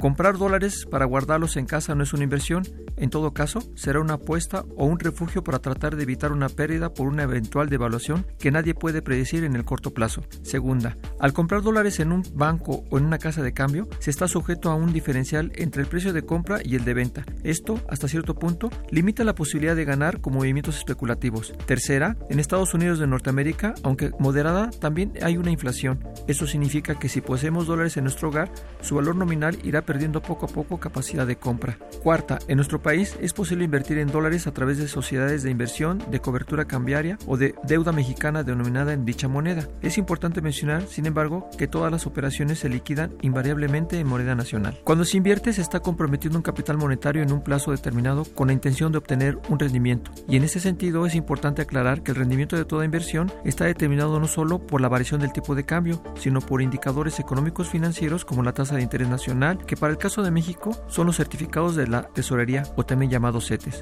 [0.01, 2.63] Comprar dólares para guardarlos en casa no es una inversión,
[2.97, 6.91] en todo caso será una apuesta o un refugio para tratar de evitar una pérdida
[6.91, 10.23] por una eventual devaluación que nadie puede predecir en el corto plazo.
[10.41, 14.27] Segunda, al comprar dólares en un banco o en una casa de cambio, se está
[14.27, 17.23] sujeto a un diferencial entre el precio de compra y el de venta.
[17.43, 21.53] Esto, hasta cierto punto, limita la posibilidad de ganar con movimientos especulativos.
[21.67, 26.03] Tercera, en Estados Unidos de Norteamérica, aunque moderada, también hay una inflación.
[26.27, 30.45] Eso significa que si poseemos dólares en nuestro hogar, su valor nominal irá perdiendo poco
[30.45, 31.77] a poco capacidad de compra.
[32.01, 36.01] Cuarta, en nuestro país es posible invertir en dólares a través de sociedades de inversión,
[36.09, 39.67] de cobertura cambiaria o de deuda mexicana denominada en dicha moneda.
[39.81, 44.79] Es importante mencionar, sin embargo, que todas las operaciones se liquidan invariablemente en moneda nacional.
[44.85, 48.53] Cuando se invierte se está comprometiendo un capital monetario en un plazo determinado con la
[48.53, 50.11] intención de obtener un rendimiento.
[50.25, 54.21] Y en ese sentido es importante aclarar que el rendimiento de toda inversión está determinado
[54.21, 58.41] no solo por la variación del tipo de cambio, sino por indicadores económicos financieros como
[58.41, 61.87] la tasa de interés nacional, que para el caso de México son los certificados de
[61.87, 63.81] la tesorería o también llamados CETES.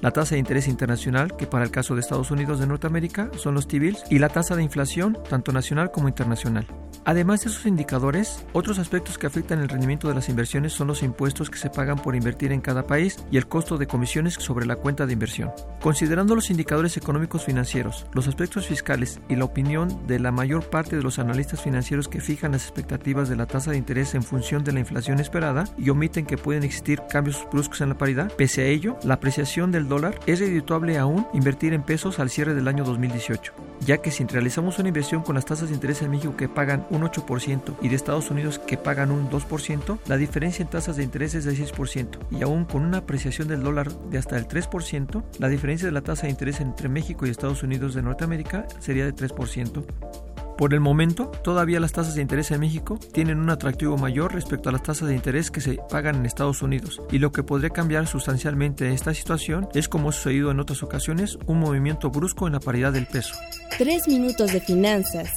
[0.00, 3.54] La tasa de interés internacional, que para el caso de Estados Unidos de Norteamérica son
[3.54, 6.66] los T-bills, y la tasa de inflación, tanto nacional como internacional.
[7.04, 11.04] Además de esos indicadores, otros aspectos que afectan el rendimiento de las inversiones son los
[11.04, 14.66] impuestos que se pagan por invertir en cada país y el costo de comisiones sobre
[14.66, 15.52] la cuenta de inversión.
[15.80, 20.96] Considerando los indicadores económicos financieros, los aspectos fiscales y la opinión de la mayor parte
[20.96, 24.64] de los analistas financieros que fijan las expectativas de la tasa de interés en función
[24.64, 28.62] de la inflación esperada y omiten que pueden existir cambios bruscos en la paridad, pese
[28.62, 32.84] a ello, la apreciación dólar es redituable aún invertir en pesos al cierre del año
[32.84, 36.48] 2018, ya que si realizamos una inversión con las tasas de interés en México que
[36.48, 40.96] pagan un 8% y de Estados Unidos que pagan un 2%, la diferencia en tasas
[40.96, 44.48] de interés es de 6% y aún con una apreciación del dólar de hasta el
[44.48, 48.66] 3%, la diferencia de la tasa de interés entre México y Estados Unidos de Norteamérica
[48.80, 50.25] sería de 3%.
[50.56, 54.70] Por el momento, todavía las tasas de interés en México tienen un atractivo mayor respecto
[54.70, 57.68] a las tasas de interés que se pagan en Estados Unidos, y lo que podría
[57.68, 62.54] cambiar sustancialmente esta situación es, como ha sucedido en otras ocasiones, un movimiento brusco en
[62.54, 63.34] la paridad del peso.
[63.76, 65.30] Tres minutos de finanzas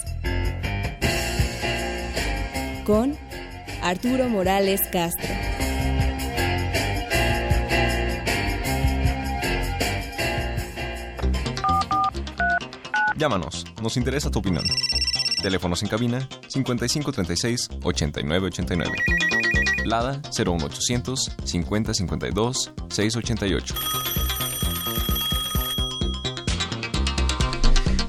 [2.85, 3.17] con
[3.83, 5.29] Arturo Morales Castro.
[13.17, 14.63] Llámanos, nos interesa tu opinión.
[15.41, 18.91] Teléfonos en cabina 5536 8989.
[19.85, 23.75] Lada 01800 5052 688.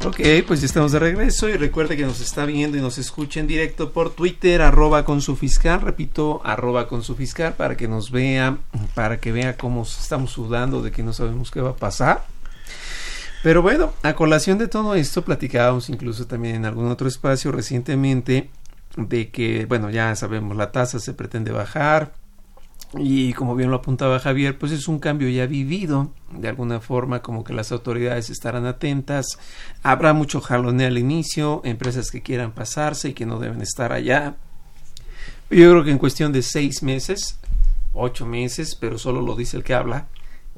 [0.03, 3.39] Ok, pues ya estamos de regreso y recuerde que nos está viendo y nos escucha
[3.39, 7.87] en directo por Twitter, arroba con su fiscal, repito, arroba con su fiscal, para que
[7.87, 8.59] nos vea,
[8.95, 12.25] para que vea cómo estamos sudando de que no sabemos qué va a pasar.
[13.43, 18.51] Pero bueno, a colación de todo esto, platicábamos incluso también en algún otro espacio recientemente
[18.97, 22.13] de que, bueno, ya sabemos, la tasa se pretende bajar
[22.99, 27.23] y como bien lo apuntaba Javier, pues es un cambio ya vivido, de alguna forma
[27.23, 29.39] como que las autoridades estarán atentas,
[29.83, 34.35] habrá mucho jaloneo al inicio, empresas que quieran pasarse y que no deben estar allá.
[35.51, 37.39] Yo creo que en cuestión de seis meses,
[37.95, 40.09] ocho meses, pero solo lo dice el que habla,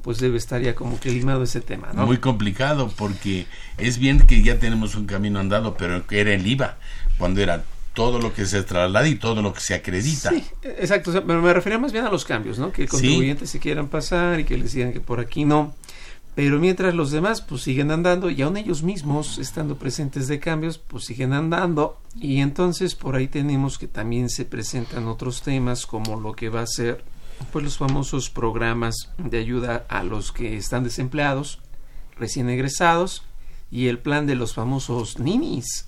[0.03, 2.05] pues debe estar ya como que limado ese tema, ¿no?
[2.05, 6.45] Muy complicado porque es bien que ya tenemos un camino andado, pero que era el
[6.45, 6.77] IVA,
[7.17, 7.63] cuando era
[7.93, 10.29] todo lo que se traslada y todo lo que se acredita.
[10.29, 12.71] Sí, exacto, pero me refería más bien a los cambios, ¿no?
[12.71, 15.73] Que contribuyentes se quieran pasar y que les digan que por aquí no.
[16.35, 20.79] Pero mientras los demás pues siguen andando y aún ellos mismos estando presentes de cambios
[20.79, 26.19] pues siguen andando y entonces por ahí tenemos que también se presentan otros temas como
[26.19, 27.03] lo que va a ser
[27.51, 31.59] pues los famosos programas de ayuda a los que están desempleados,
[32.17, 33.23] recién egresados
[33.71, 35.87] y el plan de los famosos ninis.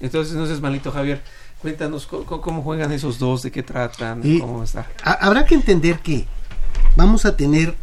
[0.00, 1.22] Entonces, no es malito Javier,
[1.62, 4.88] cuéntanos cómo, juegan esos dos, de qué tratan, cómo está.
[5.02, 6.26] Habrá que entender que
[6.96, 7.74] vamos a tener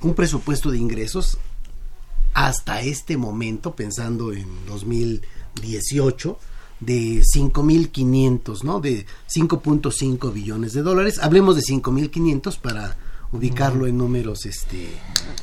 [0.00, 1.38] un presupuesto de ingresos
[2.34, 6.38] hasta este momento, pensando en 2018,
[6.80, 8.80] de 5.500, ¿no?
[8.80, 11.18] De 5.5 billones de dólares.
[11.22, 12.96] Hablemos de 5.500 para
[13.32, 14.88] ubicarlo en números este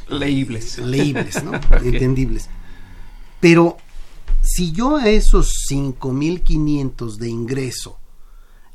[0.09, 1.53] leíbles, leíbles, ¿no?
[1.83, 2.49] Entendibles.
[3.39, 3.77] Pero
[4.41, 7.97] si yo a esos 5.500 de ingreso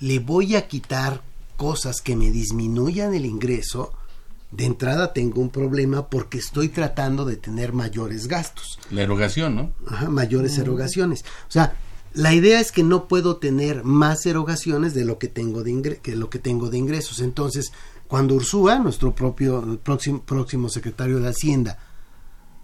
[0.01, 1.23] le voy a quitar
[1.57, 3.93] cosas que me disminuyan el ingreso,
[4.51, 8.79] de entrada tengo un problema porque estoy tratando de tener mayores gastos.
[8.91, 9.73] La erogación, ¿no?
[9.87, 11.25] Ajá, mayores erogaciones.
[11.49, 11.75] O sea,
[12.13, 15.71] la idea es que no puedo tener más erogaciones de lo que tengo de,
[16.79, 17.21] ingresos.
[17.21, 17.73] Entonces,
[18.07, 21.79] cuando Ursúa, nuestro propio próximo, próximo secretario de Hacienda,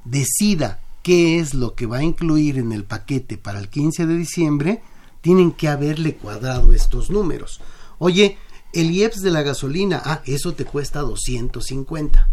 [0.04, 4.16] decida qué es lo que va a incluir en el paquete para el 15 de
[4.16, 4.82] diciembre,
[5.20, 7.60] tienen que haberle cuadrado estos números.
[7.98, 8.38] Oye,
[8.72, 12.28] el IEPS de la gasolina, ah, eso te cuesta 250.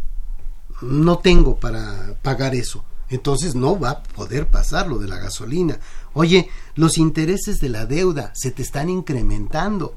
[0.82, 2.84] No tengo para pagar eso.
[3.12, 5.80] Entonces no va a poder pasar lo de la gasolina.
[6.14, 9.96] Oye, los intereses de la deuda se te están incrementando.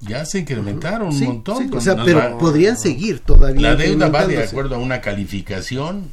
[0.00, 1.72] Ya se incrementaron un montón.
[1.72, 3.70] o sea, pero podrían seguir todavía.
[3.70, 6.10] La deuda va de acuerdo a una calificación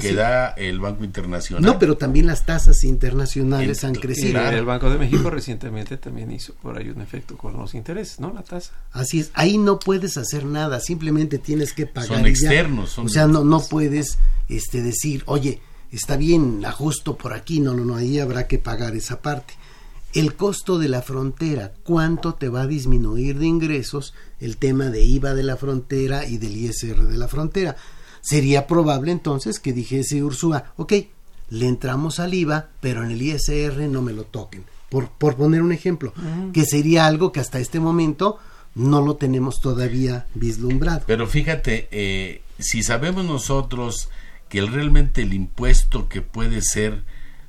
[0.00, 1.62] que da el Banco Internacional.
[1.62, 4.40] No, pero también las tasas internacionales han crecido.
[4.48, 8.32] El Banco de México recientemente también hizo por ahí un efecto con los intereses, ¿no?
[8.32, 8.72] La tasa.
[8.92, 12.08] Así es, ahí no puedes hacer nada, simplemente tienes que pagar.
[12.08, 12.98] Son externos.
[12.98, 15.60] o sea, no, no puedes este, decir, oye,
[15.90, 19.54] está bien, ajusto por aquí, no, no, no, ahí habrá que pagar esa parte.
[20.12, 25.02] El costo de la frontera, cuánto te va a disminuir de ingresos el tema de
[25.02, 27.76] IVA de la frontera y del ISR de la frontera.
[28.24, 30.94] Sería probable entonces que dijese Ursúa, ok,
[31.50, 34.64] le entramos al IVA, pero en el ISR no me lo toquen.
[34.88, 36.14] Por, por poner un ejemplo,
[36.54, 38.38] que sería algo que hasta este momento
[38.74, 41.02] no lo tenemos todavía vislumbrado.
[41.06, 44.08] Pero fíjate, eh, si sabemos nosotros
[44.48, 47.02] que realmente el impuesto que puede ser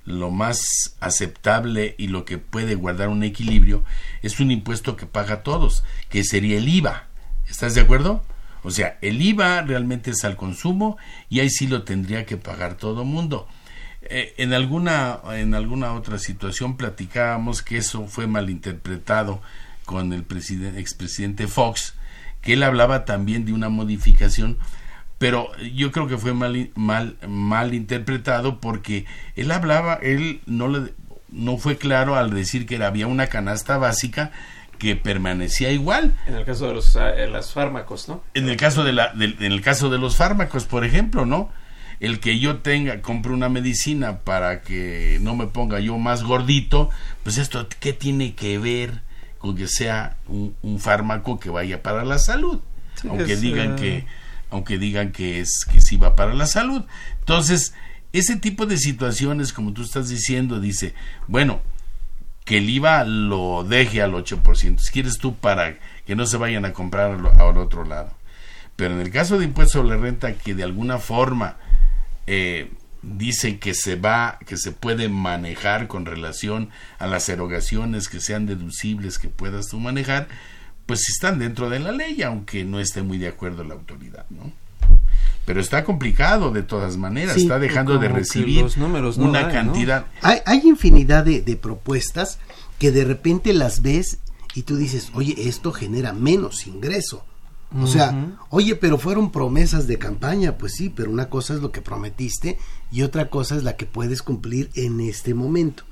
[0.03, 0.59] lo más
[0.99, 3.85] aceptable y lo que puede guardar un equilibrio
[4.23, 7.07] es un impuesto que paga todos, que sería el IVA.
[7.47, 8.23] ¿Estás de acuerdo?
[8.65, 10.97] O sea, el IVA realmente es al consumo
[11.29, 13.47] y ahí sí lo tendría que pagar todo mundo.
[14.01, 19.41] Eh, en, alguna, en alguna otra situación platicábamos que eso fue malinterpretado
[19.85, 21.93] con el presidente, expresidente Fox,
[22.41, 24.57] que él hablaba también de una modificación,
[25.19, 29.05] pero yo creo que fue mal, mal, mal interpretado porque
[29.35, 30.93] él hablaba, él no, le,
[31.29, 34.31] no fue claro al decir que había una canasta básica
[34.85, 36.13] que permanecía igual.
[36.27, 38.23] En el caso de los, eh, los fármacos, ¿no?
[38.35, 41.49] En el caso de la, en el caso de los fármacos, por ejemplo, ¿no?
[41.99, 46.91] El que yo tenga, compre una medicina para que no me ponga yo más gordito,
[47.23, 49.01] pues esto, ¿qué tiene que ver
[49.39, 52.61] con que sea un, un fármaco que vaya para la salud?
[53.01, 54.05] Sí, aunque es, digan eh, que,
[54.51, 56.83] aunque digan que es, que sí va para la salud.
[57.21, 57.73] Entonces,
[58.13, 60.93] ese tipo de situaciones, como tú estás diciendo, dice,
[61.27, 61.61] bueno,
[62.45, 64.77] que el IVA lo deje al 8%.
[64.79, 68.11] Si quieres tú para que no se vayan a comprar al, otro lado.
[68.75, 71.57] Pero en el caso de impuesto sobre renta que de alguna forma
[72.27, 72.71] eh,
[73.01, 76.69] dice que se va, que se puede manejar con relación
[76.99, 80.27] a las erogaciones que sean deducibles que puedas tú manejar,
[80.85, 84.51] pues están dentro de la ley, aunque no esté muy de acuerdo la autoridad, ¿no?
[85.45, 89.41] Pero está complicado de todas maneras, Sí, está dejando de recibir los números no una
[89.41, 89.53] dan, ¿no?
[89.53, 90.05] cantidad.
[90.21, 92.39] Hay, hay infinidad de, de propuestas
[92.79, 94.17] que de repente las ves
[94.55, 97.23] y tú dices, oye, esto genera menos ingreso.
[97.81, 101.73] O sea, oye, pero fueron promesas de campaña, pues sí, pero una cosa es lo
[101.73, 102.57] que prometiste
[102.89, 105.83] y otra cosa es la que puedes cumplir en este momento.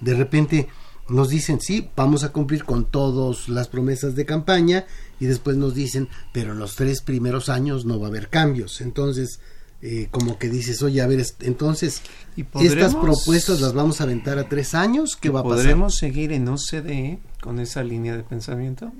[0.00, 0.68] De repente
[1.08, 4.84] nos dicen, sí, vamos a cumplir con todas las promesas de campaña
[5.20, 8.80] y después nos dicen, pero los tres primeros años no va a haber cambios.
[8.80, 9.38] Entonces,
[9.82, 12.02] eh, como que dices, oye, a ver, es- entonces,
[12.36, 15.58] estas podremos- propuestas las vamos a aventar a tres años, ¿qué va a pasar?
[15.58, 18.92] ¿Podremos seguir en OCDE con esa línea de pensamiento?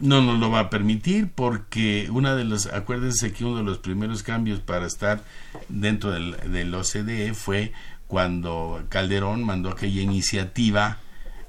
[0.00, 3.78] No nos lo va a permitir porque una de los, acuérdense que uno de los
[3.78, 5.22] primeros cambios para estar
[5.68, 7.72] dentro del, del OCDE fue
[8.06, 10.98] cuando Calderón mandó aquella iniciativa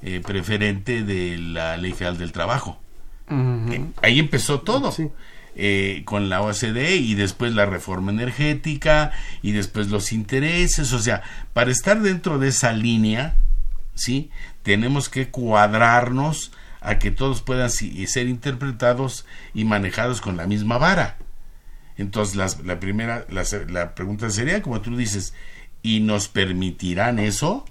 [0.02, 2.80] eh, preferente de la Ley Federal del Trabajo.
[3.72, 4.92] Eh, ahí empezó todo.
[5.62, 9.12] eh, con la OCDE y después la reforma energética
[9.42, 11.22] y después los intereses, o sea,
[11.54, 13.36] para estar dentro de esa línea,
[13.94, 14.30] ¿sí?
[14.64, 21.18] Tenemos que cuadrarnos a que todos puedan ser interpretados y manejados con la misma vara.
[21.98, 25.34] Entonces, las- la primera, la, la pregunta sería, como tú dices,
[25.82, 27.66] ¿y nos permitirán eso?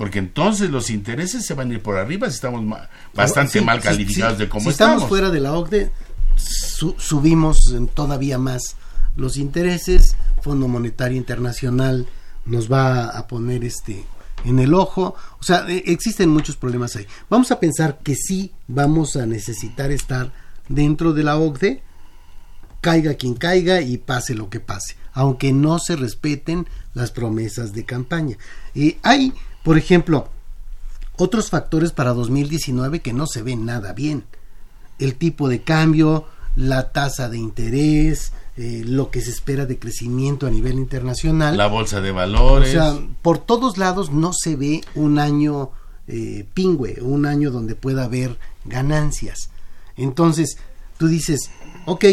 [0.00, 3.64] Porque entonces los intereses se van a ir por arriba si estamos ma- bastante Sí,
[3.64, 4.44] mal calificados sí.
[4.44, 4.94] de cómo si estamos.
[4.94, 5.08] estamos.
[5.10, 5.92] fuera de la OCDE,
[6.36, 7.58] su- subimos
[7.92, 8.76] todavía más
[9.16, 10.16] los intereses.
[10.40, 12.06] Fondo Monetario Internacional
[12.46, 14.06] nos va a poner este
[14.46, 15.14] en el ojo.
[15.38, 17.06] O sea, e- existen muchos problemas ahí.
[17.28, 20.32] Vamos a pensar que sí vamos a necesitar estar
[20.70, 21.82] dentro de la OCDE,
[22.80, 27.84] caiga quien caiga y pase lo que pase, aunque no se respeten las promesas de
[27.84, 28.38] campaña.
[28.74, 30.28] Eh, hay, por ejemplo,
[31.16, 34.24] otros factores para 2019 que no se ven nada bien.
[34.98, 40.46] El tipo de cambio, la tasa de interés, eh, lo que se espera de crecimiento
[40.46, 41.56] a nivel internacional.
[41.56, 42.70] La bolsa de valores.
[42.70, 45.70] O sea, por todos lados no se ve un año
[46.08, 49.50] eh, pingüe, un año donde pueda haber ganancias.
[49.96, 50.58] Entonces,
[50.98, 51.50] tú dices,
[51.86, 52.04] ok,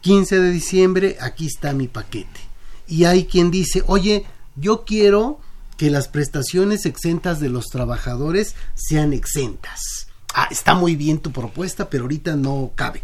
[0.00, 2.40] 15 de diciembre, aquí está mi paquete.
[2.86, 4.26] Y hay quien dice, oye,
[4.56, 5.40] yo quiero
[5.80, 10.08] que las prestaciones exentas de los trabajadores sean exentas.
[10.34, 13.00] Ah, está muy bien tu propuesta, pero ahorita no cabe.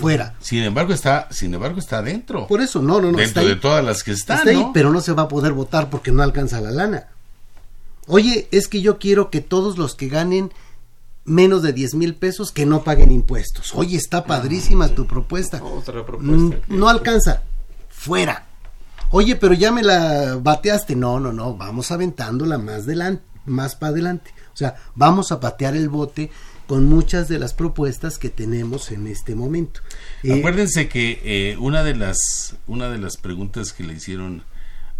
[0.00, 0.36] Fuera.
[0.40, 2.46] Sin embargo, está, sin embargo, está dentro.
[2.46, 3.18] Por eso, no, no, no.
[3.18, 3.58] está Dentro de ahí.
[3.60, 6.22] todas las que están, Está ahí, pero no se va a poder votar porque no
[6.22, 7.08] alcanza la lana.
[8.06, 10.52] Oye, es que yo quiero que todos los que ganen
[11.24, 13.72] menos de 10 mil pesos que no paguen impuestos.
[13.74, 15.60] Oye, está padrísima tu propuesta.
[15.64, 16.60] Otra Mm, propuesta.
[16.64, 17.42] que- No alcanza.
[17.88, 18.46] Fuera.
[19.10, 20.94] Oye, pero ya me la bateaste.
[20.96, 21.56] No, no, no.
[21.56, 24.32] Vamos aventándola más adelante, más para adelante.
[24.52, 26.30] O sea, vamos a patear el bote
[26.66, 29.80] con muchas de las propuestas que tenemos en este momento.
[30.22, 34.44] Eh, Acuérdense que eh, una de las una de las preguntas que le hicieron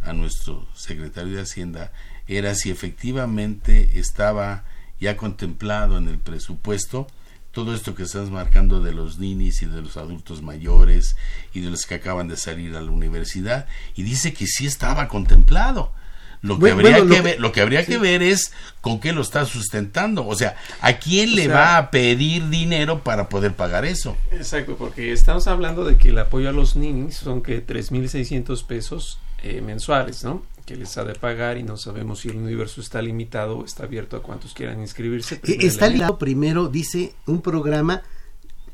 [0.02, 1.92] a nuestro secretario de Hacienda
[2.26, 4.64] era si efectivamente estaba
[4.98, 7.06] ya contemplado en el presupuesto
[7.53, 11.16] todo esto que estás marcando de los ninis y de los adultos mayores
[11.53, 15.09] y de los que acaban de salir a la universidad y dice que sí estaba
[15.09, 15.92] contemplado.
[16.42, 17.86] Lo que Bueno, habría bueno, lo que que- ver, lo que habría sí.
[17.92, 21.55] que ver es con qué lo está sustentando, o sea, a quién O le sea-
[21.55, 24.16] va a pedir dinero para poder pagar eso.
[24.32, 29.18] Exacto, porque estamos hablando de que el apoyo a los ninis son que 3.600 pesos
[29.42, 30.42] eh, mensuales, ¿no?
[30.70, 33.82] Que les ha de pagar y no sabemos si el universo está limitado o está
[33.82, 35.34] abierto a cuantos quieran inscribirse.
[35.34, 38.02] Primer Está ligado primero, dice, un programa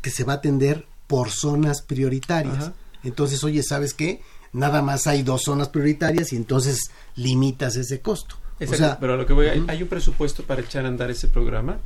[0.03, 2.55] que se va a atender por zonas prioritarias.
[2.55, 2.75] Ajá.
[3.03, 4.21] Entonces, oye, ¿sabes qué?
[4.53, 8.37] Nada más hay dos zonas prioritarias y entonces limitas ese costo.
[8.61, 10.89] Exacto, o sea, pero a lo que voy, hay, hay un presupuesto para echar a
[10.89, 11.79] andar ese programa,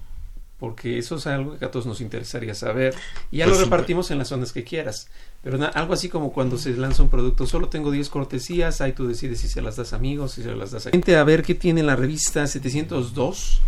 [0.61, 2.95] porque eso es algo que a todos nos interesaría saber.
[3.33, 5.09] Y ya Pues lo sí, repartimos en las zonas que quieras.
[5.43, 8.93] Pero na- algo así como cuando se lanza un producto, solo tengo 10 cortesías, ahí
[8.93, 11.17] tú decides si se las das a amigos, si se las das a gente.
[11.17, 13.63] A ver qué tiene la revista 702,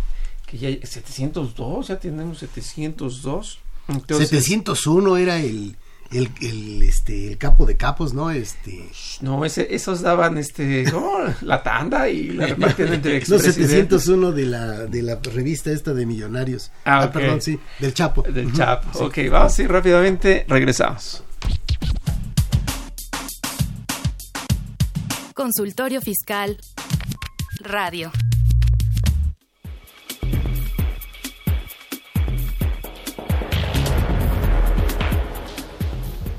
[0.45, 3.59] que ya 702, ya tenemos 702.
[3.87, 5.75] Entonces, 701 era el,
[6.13, 8.31] el, el, este, el capo de capos, ¿no?
[8.31, 8.89] Este,
[9.21, 14.03] No, ese, esos daban este, oh, la tanda y la repartían entre no, expresidentes.
[14.03, 16.71] 701 de la, de la revista esta de Millonarios.
[16.85, 17.11] Ah, ok.
[17.11, 18.21] perdón, sí, del Chapo.
[18.23, 18.89] Del Chapo.
[18.93, 19.03] sí.
[19.03, 21.23] Ok, vamos a ir rápidamente, regresamos.
[25.33, 26.57] Consultorio Fiscal
[27.59, 28.11] Radio.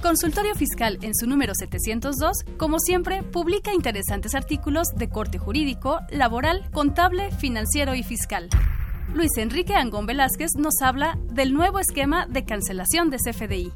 [0.04, 6.68] Consultorio Fiscal en su número 702, como siempre, publica interesantes artículos de corte jurídico, laboral,
[6.72, 8.50] contable, financiero y fiscal.
[9.14, 13.72] Luis Enrique Angón Velázquez nos habla del nuevo esquema de cancelación de CFDI.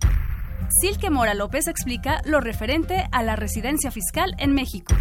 [0.83, 4.95] Silke Mora López explica lo referente a la residencia fiscal en México.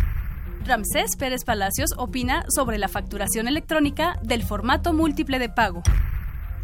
[0.64, 5.84] Ramsés Pérez Palacios opina sobre la facturación electrónica del formato múltiple de pago.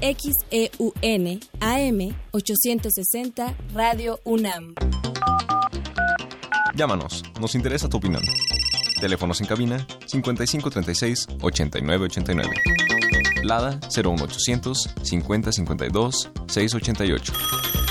[0.02, 4.74] XEUN AM 860 Radio UNAM.
[6.74, 8.22] Llámanos, nos interesa tu opinión.
[9.00, 12.50] Teléfonos en cabina 5536 8989.
[13.44, 17.81] Lada 01800 5052 688.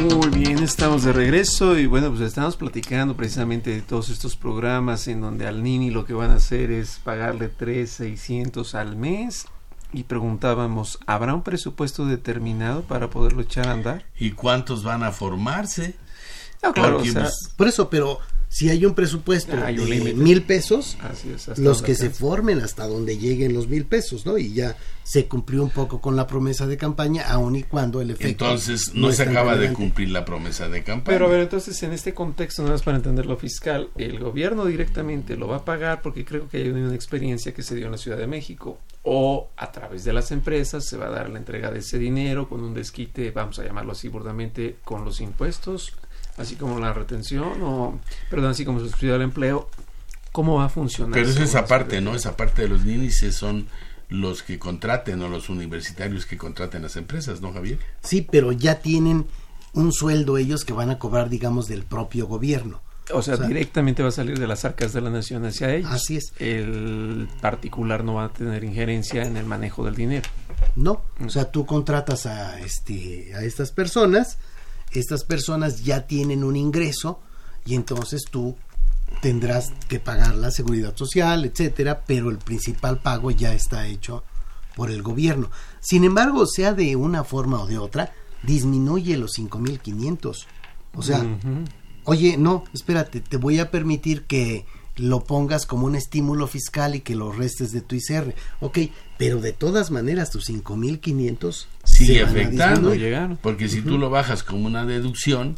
[0.00, 5.06] Muy bien, estamos de regreso y bueno, pues estamos platicando precisamente de todos estos programas
[5.08, 9.46] en donde al Nini lo que van a hacer es pagarle 3,600 al mes
[9.92, 14.06] y preguntábamos, ¿habrá un presupuesto determinado para poderlo echar a andar?
[14.18, 15.96] ¿Y cuántos van a formarse?
[16.62, 18.20] Ah, claro, Porque, o sea, pues, Por eso, pero
[18.50, 22.10] si hay un presupuesto Hay un de mil pesos, Así es, hasta los que se
[22.10, 24.38] formen hasta donde lleguen los mil pesos, ¿no?
[24.38, 28.10] Y ya se cumplió un poco con la promesa de campaña, aun y cuando el
[28.10, 28.44] efecto.
[28.44, 31.16] entonces no se acaba de cumplir la promesa de campaña.
[31.16, 34.64] Pero a ver, entonces en este contexto, nada más para entender lo fiscal, el gobierno
[34.64, 37.92] directamente lo va a pagar porque creo que hay una experiencia que se dio en
[37.92, 38.80] la Ciudad de México.
[39.02, 42.48] O a través de las empresas se va a dar la entrega de ese dinero
[42.48, 45.94] con un desquite, vamos a llamarlo así burdamente, con los impuestos,
[46.36, 47.98] así como la retención, o,
[48.28, 49.70] perdón, así como subsidio al empleo.
[50.32, 51.14] ¿Cómo va a funcionar?
[51.14, 52.14] Pero es esa parte, ¿no?
[52.14, 53.66] Esa parte de los ninis son
[54.10, 57.78] los que contraten o los universitarios que contraten las empresas, ¿no, Javier?
[58.02, 59.26] Sí, pero ya tienen
[59.72, 62.82] un sueldo ellos que van a cobrar, digamos, del propio gobierno.
[63.12, 65.90] O sea, directamente va a salir de las arcas de la nación hacia ellos.
[65.90, 66.32] Así es.
[66.38, 70.28] El particular no va a tener injerencia en el manejo del dinero.
[70.76, 74.38] No, o sea, tú contratas a este a estas personas,
[74.92, 77.20] estas personas ya tienen un ingreso
[77.64, 78.56] y entonces tú
[79.20, 84.22] tendrás que pagar la seguridad social, etcétera, pero el principal pago ya está hecho
[84.76, 85.50] por el gobierno.
[85.80, 90.46] Sin embargo, sea de una forma o de otra, disminuye los 5500.
[90.94, 91.24] O sea.
[92.04, 94.64] Oye, no, espérate, te voy a permitir que
[94.96, 98.34] lo pongas como un estímulo fiscal y que lo restes de tu ICR.
[98.60, 98.78] Ok,
[99.16, 103.38] pero de todas maneras tus 5.500 Sigue afectando, disminuir.
[103.40, 105.56] porque si tú lo bajas como una deducción,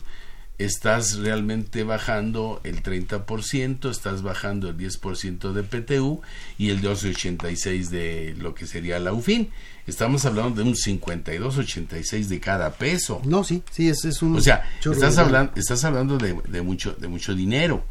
[0.58, 6.22] estás realmente bajando el 30%, estás bajando el 10% de PTU
[6.58, 9.50] y el 1286 de lo que sería la UFIN.
[9.86, 13.20] Estamos hablando de un 5286 de cada peso.
[13.24, 16.62] No, sí, sí, es, es un O sea, estás de- hablando, estás hablando de, de
[16.62, 17.84] mucho, de mucho dinero.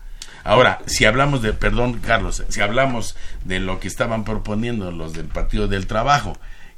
[0.44, 5.26] Ahora, si hablamos de, perdón, Carlos, si hablamos de lo que estaban proponiendo los del
[5.28, 6.38] Partido del Trabajo,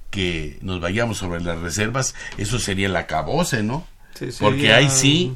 [0.09, 3.87] que nos vayamos sobre las reservas, eso sería el acabose, ¿no?
[4.15, 5.33] Sí, Porque ahí sí,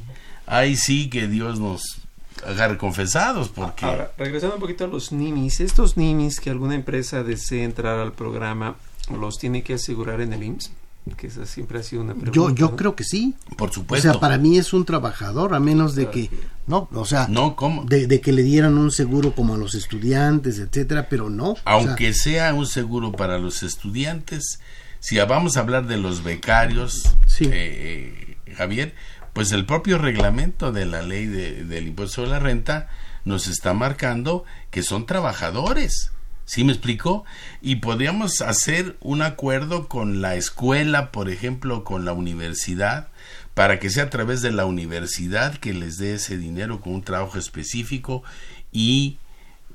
[0.48, 2.00] ahí sí que Dios nos
[2.46, 7.24] agarre confesados, porque Ahora, regresando un poquito a los ninis, estos ninis que alguna empresa
[7.24, 8.76] desee entrar al programa,
[9.12, 10.72] ¿los tiene que asegurar en el IMSS?
[11.16, 12.36] Que esa siempre ha sido una pregunta.
[12.36, 12.76] Yo, yo ¿no?
[12.76, 13.34] creo que sí.
[13.58, 14.12] Por O supuesto.
[14.12, 16.30] sea, para mí es un trabajador, a menos de que,
[16.68, 17.86] no, o sea, No, ¿cómo?
[17.86, 21.52] de, de que le dieran un seguro como a los estudiantes, etcétera, pero no.
[21.52, 24.60] o sea, Aunque sea un seguro para los estudiantes,
[25.00, 27.06] si vamos a hablar de los becarios,
[27.40, 28.94] eh, eh, Javier,
[29.38, 32.90] pues el propio reglamento de la ley de- del impuesto sobre la renta
[33.24, 36.12] nos está marcando que son trabajadores.
[36.46, 37.24] ¿Sí me explicó?
[37.62, 43.10] Y podríamos hacer un acuerdo con la escuela, por ejemplo, con la universidad,
[43.54, 47.04] para que sea a través de la universidad que les dé ese dinero con un
[47.04, 48.24] trabajo específico
[48.72, 49.18] y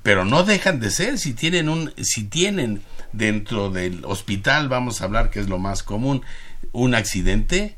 [0.02, 2.82] pero no dejan de ser si tienen un si tienen
[3.12, 6.22] dentro del hospital vamos a hablar que es lo más común
[6.72, 7.76] un accidente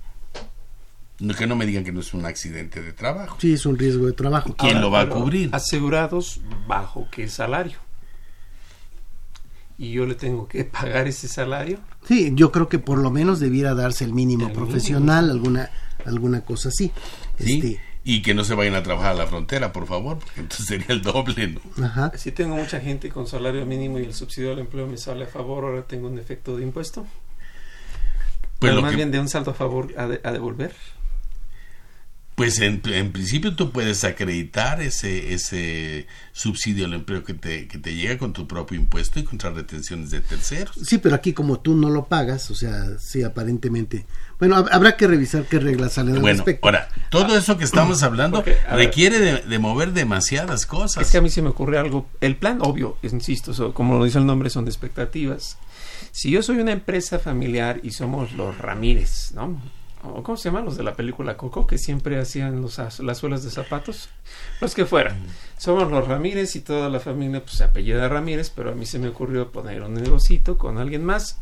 [1.38, 4.06] que no me digan que no es un accidente de trabajo sí, es un riesgo
[4.06, 4.54] de trabajo.
[4.58, 5.50] ¿Quién lo va a cubrir?
[5.52, 7.78] Asegurados bajo qué salario.
[9.76, 11.78] Y yo le tengo que pagar ese salario.
[12.06, 14.66] Sí, yo creo que por lo menos debiera darse el mínimo El mínimo.
[14.66, 15.70] profesional, alguna
[16.04, 16.92] alguna cosa así.
[17.38, 17.54] ¿sí?
[17.56, 20.66] Este, y que no se vayan a trabajar a la frontera por favor porque entonces
[20.66, 21.86] sería el doble ¿no?
[21.86, 22.12] ajá.
[22.16, 25.28] Si tengo mucha gente con salario mínimo y el subsidio al empleo me sale a
[25.28, 27.06] favor, ahora tengo un efecto de impuesto.
[28.58, 30.74] Pues Pero más que- bien de un saldo a favor a, de- a devolver.
[32.34, 37.78] Pues en, en principio tú puedes acreditar ese ese subsidio al empleo que te, que
[37.78, 40.74] te llega con tu propio impuesto y contra retenciones de terceros.
[40.84, 44.04] Sí, pero aquí como tú no lo pagas, o sea, sí, aparentemente.
[44.40, 46.66] Bueno, hab- habrá que revisar qué reglas salen al Bueno, respecto.
[46.66, 48.86] ahora, todo eso que estamos hablando Porque, a ver.
[48.86, 51.04] requiere de, de mover demasiadas cosas.
[51.06, 52.08] Es que a mí se me ocurre algo.
[52.20, 55.56] El plan, obvio, es, insisto, so- como lo dice el nombre, son de expectativas.
[56.10, 59.62] Si yo soy una empresa familiar y somos los Ramírez, ¿no?
[60.04, 61.66] O, ¿Cómo se llaman los de la película Coco?
[61.66, 64.08] Que siempre hacían los, las suelas de zapatos.
[64.60, 65.16] Los que fueran.
[65.58, 68.98] Somos los Ramírez y toda la familia pues, se apellida Ramírez, pero a mí se
[68.98, 71.40] me ocurrió poner un negocito con alguien más.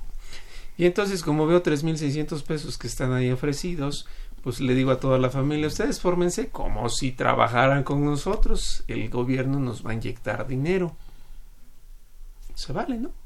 [0.77, 4.07] Y entonces, como veo 3.600 pesos que están ahí ofrecidos,
[4.43, 8.85] pues le digo a toda la familia, ustedes fórmense como si trabajaran con nosotros.
[8.89, 10.97] El gobierno nos va a inyectar dinero.
[12.55, 13.22] Se vale, ¿no?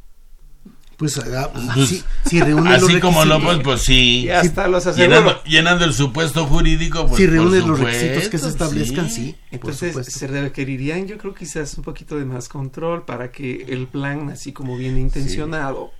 [0.97, 3.63] Pues, ah, Pues, sí, sí, reúne los así como lo requisitos.
[3.65, 4.25] pues, pues sí.
[4.25, 8.29] Y hasta los llenando, llenando el supuesto jurídico, pues si por reúnes los supuesto, requisitos
[8.31, 9.37] que se establezcan, sí.
[9.51, 14.31] Entonces se requerirían, yo creo, quizás un poquito de más control para que el plan,
[14.31, 15.93] así como viene intencionado,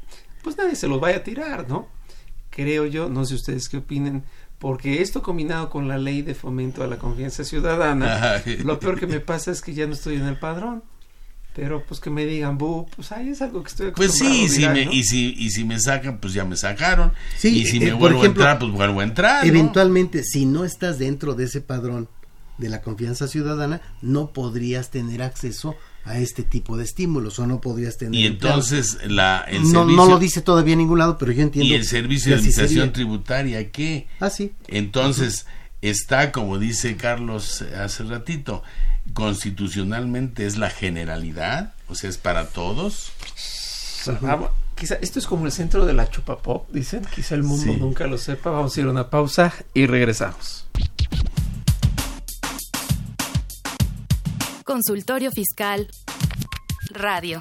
[0.43, 1.89] pues nadie se lo vaya a tirar, ¿no?
[2.51, 4.25] Creo yo, no sé ustedes qué opinen,
[4.59, 8.57] porque esto combinado con la ley de fomento a la confianza ciudadana, Ay.
[8.65, 10.83] lo peor que me pasa es que ya no estoy en el padrón.
[11.57, 14.49] Pero pues que me digan, bu, pues ahí es algo que estoy Pues acostumbrado sí,
[14.51, 14.93] si dirán, me, ¿no?
[14.93, 17.13] y, si, y si me sacan, pues ya me sacaron.
[17.39, 19.43] Sí, y si eh, me por vuelvo ejemplo, a entrar, pues vuelvo a entrar.
[19.43, 19.49] ¿no?
[19.49, 22.11] Eventualmente, si no estás dentro de ese padrón
[22.59, 27.61] de la confianza ciudadana, no podrías tener acceso a este tipo de estímulos o no
[27.63, 29.97] podrías tener Y entonces la, el no, servicio...
[29.97, 31.73] no lo dice todavía en ningún lado, pero yo entiendo.
[31.73, 34.09] ¿Y el servicio que de administración tributaria qué?
[34.21, 34.53] Ah, sí.
[34.69, 35.47] Entonces,
[35.81, 38.63] está, como dice Carlos hace ratito,
[39.13, 43.13] constitucionalmente es la generalidad, o sea, es para todos.
[44.21, 47.03] Vamos, quizá esto es como el centro de la chupapop, dicen.
[47.15, 47.79] Quizá el mundo Sí.
[47.79, 48.51] nunca lo sepa.
[48.51, 50.67] Vamos a ir a una pausa y regresamos.
[54.65, 55.89] Consultorio Fiscal
[56.91, 57.41] Radio.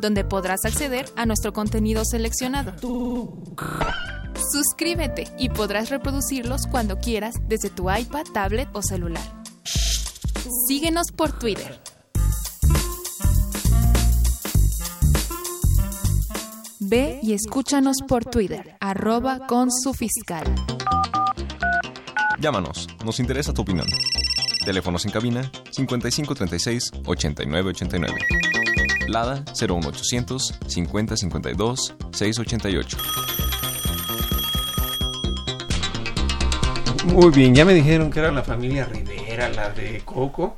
[0.00, 2.74] donde podrás acceder a nuestro contenido seleccionado.
[4.52, 9.22] Suscríbete y podrás reproducirlos cuando quieras desde tu iPad, tablet o celular.
[10.68, 11.80] Síguenos por Twitter.
[16.78, 20.44] Ve y escúchanos por Twitter, arroba con su fiscal.
[22.38, 23.86] Llámanos, nos interesa tu opinión.
[24.64, 28.45] Teléfonos en cabina 5536 8989.
[29.08, 32.96] Lada 01800 5052 688.
[37.06, 40.56] Muy bien, ya me dijeron que era la familia Rivera, la de Coco.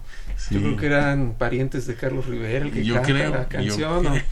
[0.51, 3.49] Yo creo que eran parientes de Carlos Rivera, el que Yo canta creo, la yo
[3.49, 4.23] canción.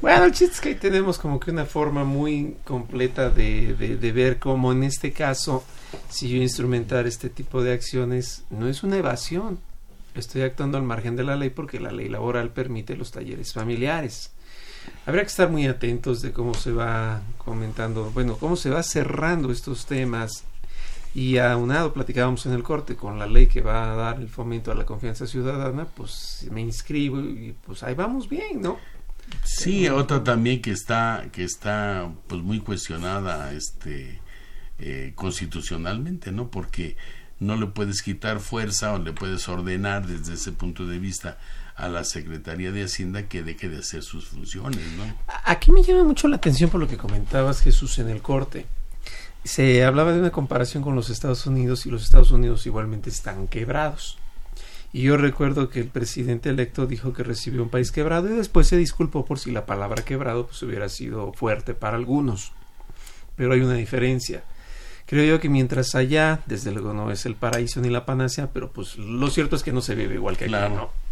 [0.00, 3.96] Bueno, el chiste es que ahí tenemos como que una forma muy completa de, de,
[3.96, 5.62] de ver cómo en este caso,
[6.08, 9.60] si yo instrumentar este tipo de acciones, no es una evasión.
[10.14, 14.32] Estoy actuando al margen de la ley porque la ley laboral permite los talleres familiares.
[15.06, 19.50] Habrá que estar muy atentos de cómo se va comentando, bueno, cómo se va cerrando
[19.50, 20.44] estos temas
[21.14, 24.72] y aunado, platicábamos en el corte, con la ley que va a dar el fomento
[24.72, 28.78] a la confianza ciudadana, pues me inscribo y pues ahí vamos bien, ¿no?
[29.44, 34.20] Sí, otra también que está que está pues muy cuestionada este
[34.78, 36.50] eh, constitucionalmente, ¿no?
[36.50, 36.96] Porque
[37.42, 41.38] no le puedes quitar fuerza o le puedes ordenar desde ese punto de vista
[41.74, 45.04] a la Secretaría de Hacienda que deje de hacer sus funciones, ¿no?
[45.44, 48.66] Aquí me llama mucho la atención por lo que comentabas, Jesús, en el corte.
[49.44, 53.48] Se hablaba de una comparación con los Estados Unidos y los Estados Unidos igualmente están
[53.48, 54.18] quebrados.
[54.92, 58.66] Y yo recuerdo que el presidente electo dijo que recibió un país quebrado y después
[58.68, 62.52] se disculpó por si la palabra quebrado pues hubiera sido fuerte para algunos.
[63.34, 64.44] Pero hay una diferencia.
[65.06, 68.72] Creo yo que mientras allá, desde luego no es el paraíso ni la panacea, pero
[68.72, 70.74] pues lo cierto es que no se vive igual que aquí, Claro.
[70.74, 71.02] ¿no?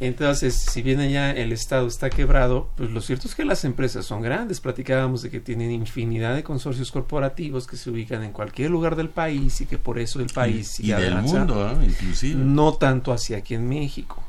[0.00, 4.04] Entonces, si bien allá el Estado está quebrado, pues lo cierto es que las empresas
[4.04, 4.58] son grandes.
[4.60, 9.10] Platicábamos de que tienen infinidad de consorcios corporativos que se ubican en cualquier lugar del
[9.10, 11.84] país y que por eso el país Y- y del mundo, ¿no?
[11.84, 12.34] Inclusive.
[12.34, 14.20] No tanto hacia aquí en México.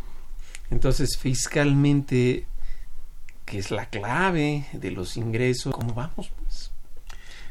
[0.70, 2.46] Entonces, fiscalmente,
[3.46, 6.32] que es la clave de los ingresos, ¿cómo vamos?
[6.44, 6.72] Pues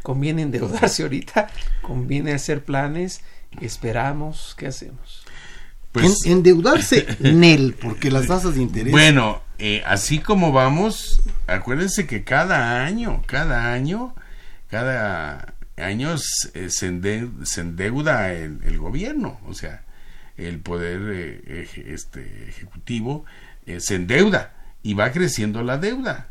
[0.02, 1.48] conviene endeudarse ahorita,
[1.82, 3.22] conviene hacer planes,
[3.60, 5.24] esperamos, ¿qué hacemos?
[5.92, 8.90] Pues- En- endeudarse, Nel, porque las tasas de interés.
[8.92, 14.14] Bueno, eh, así como vamos, acuérdense que cada año, cada año,
[14.68, 19.82] cada año se, se ende- se endeuda el, el gobierno, o sea,
[20.36, 23.24] el poder eh, eje- este, ejecutivo
[23.66, 26.28] eh, se endeuda y va creciendo la deuda.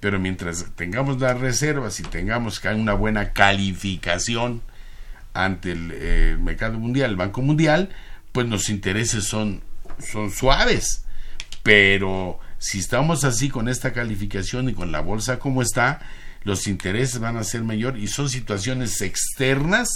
[0.00, 4.62] Pero mientras tengamos las reservas y tengamos una buena calificación
[5.32, 7.90] ante el eh, mercado mundial, el Banco Mundial,
[8.32, 9.62] pues los intereses son,
[9.98, 11.04] son suaves.
[11.62, 16.00] Pero si estamos así con esta calificación y con la bolsa como está,
[16.44, 19.88] los intereses van a ser mayor y son situaciones externas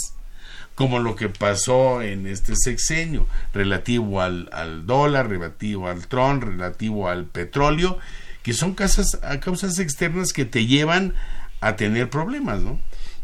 [0.75, 7.09] como lo que pasó en este sexenio relativo al, al dólar, relativo al tron, relativo
[7.09, 7.99] al petróleo,
[8.43, 11.13] que son casas, a causas externas que te llevan
[11.59, 12.79] a tener problemas, ¿no?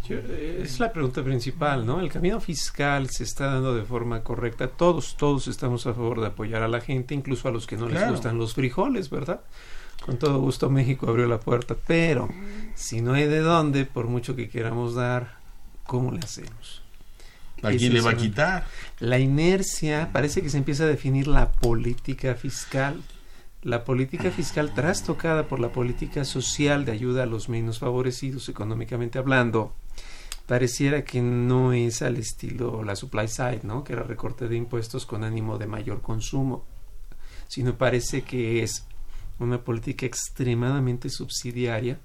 [0.07, 1.99] Yo- eh, es la pregunta principal, ¿no?
[1.99, 4.67] El camino fiscal se está dando de forma correcta.
[4.69, 7.89] Todos, todos estamos a favor de apoyar a la gente, incluso a los que no
[7.89, 9.41] les gustan los frijoles, ¿verdad?
[10.05, 12.29] Con todo gusto México abrió la puerta, pero
[12.75, 15.37] si no hay de dónde, por mucho que queramos dar,
[15.85, 16.83] ¿cómo le hacemos?
[17.63, 18.65] ¿A quién le va a quitar?
[18.99, 23.01] La inercia, parece que se empieza a definir la política fiscal.
[23.63, 29.17] La política fiscal trastocada por la política social de ayuda a los menos favorecidos económicamente
[29.17, 29.73] hablando,
[30.45, 33.83] pareciera que no es al estilo la supply side, ¿no?
[33.83, 36.65] Que era recorte de impuestos con ánimo de mayor consumo,
[37.47, 38.85] sino parece que es
[39.39, 41.99] una política extremadamente subsidiaria.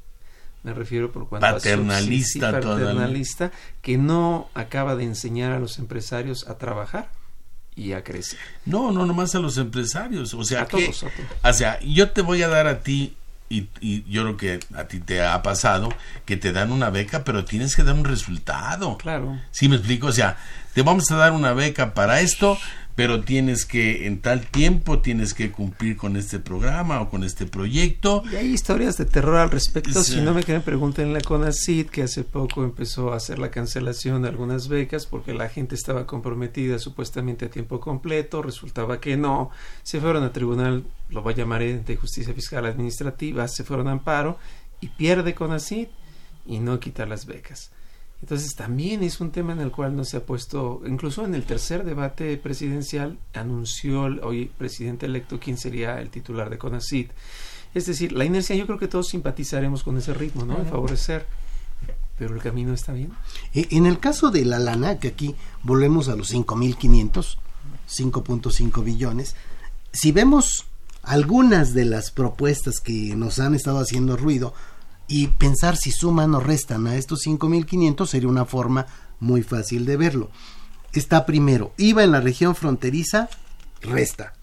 [0.62, 6.48] Me refiero por cuanto Paternalista a paternalista que no acaba de enseñar a los empresarios
[6.48, 7.10] a trabajar
[7.76, 8.38] y a crecer.
[8.66, 11.30] No, no nomás a los empresarios, o sea, A que, todos, a todos.
[11.42, 13.14] o sea, yo te voy a dar a ti
[13.48, 15.90] y, y yo creo que a ti te ha pasado
[16.24, 18.96] que te dan una beca, pero tienes que dar un resultado.
[18.98, 19.38] Claro.
[19.50, 20.06] ¿Sí me explico?
[20.06, 20.38] O sea,
[20.74, 22.58] te vamos a dar una beca para esto,
[22.94, 27.46] pero tienes que en tal tiempo tienes que cumplir con este programa o con este
[27.46, 28.22] proyecto.
[28.30, 30.02] Y hay historias de terror al respecto.
[30.02, 30.14] Sí.
[30.14, 34.22] Si no me creen, pregúntenle a CONACID, que hace poco empezó a hacer la cancelación
[34.22, 38.42] de algunas becas porque la gente estaba comprometida supuestamente a tiempo completo.
[38.42, 39.50] Resultaba que no.
[39.82, 43.92] Se fueron a tribunal, lo voy a llamar de justicia fiscal administrativa, se fueron a
[43.92, 44.38] amparo
[44.80, 45.88] y pierde CONACID
[46.44, 47.70] y no quita las becas.
[48.22, 51.42] Entonces también es un tema en el cual no se ha puesto, incluso en el
[51.42, 57.08] tercer debate presidencial anunció el hoy presidente electo quién sería el titular de CONACID.
[57.74, 60.56] Es decir, la inercia yo creo que todos simpatizaremos con ese ritmo, ¿no?
[60.58, 61.26] De favorecer,
[62.16, 63.10] pero el camino está bien.
[63.54, 67.38] E- En el caso de la lana, que aquí volvemos a los 5.500,
[67.90, 69.34] 5.5 billones,
[69.92, 70.66] si vemos
[71.02, 74.54] algunas de las propuestas que nos han estado haciendo ruido
[75.08, 78.86] y pensar si suman o restan a estos 5.500 sería una forma
[79.20, 80.30] muy fácil de verlo.
[80.92, 83.28] Está primero, IVA en la región fronteriza,
[83.80, 84.34] resta.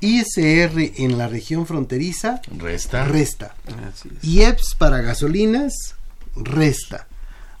[0.00, 3.04] ISR en la región fronteriza, Resta.
[3.06, 3.54] resta.
[4.22, 5.94] IEPS para gasolinas,
[6.36, 7.08] resta.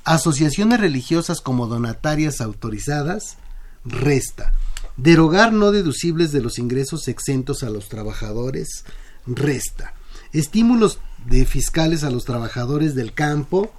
[0.04, 3.38] Asociaciones religiosas como donatarias autorizadas,
[3.84, 4.52] resta.
[4.96, 8.84] Derogar no deducibles de los ingresos exentos a los trabajadores,
[9.26, 9.94] resta.
[10.36, 13.72] Estímulos de fiscales a los trabajadores del campo,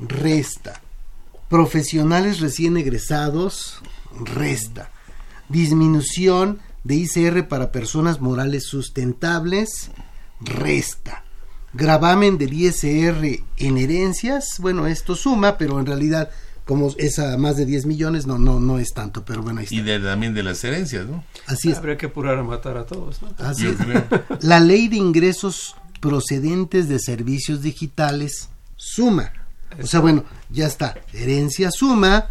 [0.00, 0.80] resta.
[1.48, 3.78] Profesionales recién egresados,
[4.24, 4.90] resta.
[5.48, 9.92] Disminución de ICR para personas morales sustentables,
[10.40, 11.22] resta.
[11.72, 16.30] Gravamen del ISR en herencias, bueno, esto suma, pero en realidad,
[16.64, 19.64] como es a más de 10 millones, no, no, no es tanto, pero bueno, ahí
[19.66, 19.76] está.
[19.76, 21.24] Y de, también de las herencias, ¿no?
[21.46, 21.78] Así es.
[21.78, 23.32] Habría que apurar a matar a todos, ¿no?
[23.38, 23.76] Así Yo es.
[23.76, 24.04] creo.
[24.40, 29.32] La ley de ingresos procedentes de servicios digitales suma.
[29.82, 30.98] O sea, bueno, ya está.
[31.14, 32.28] Herencia suma,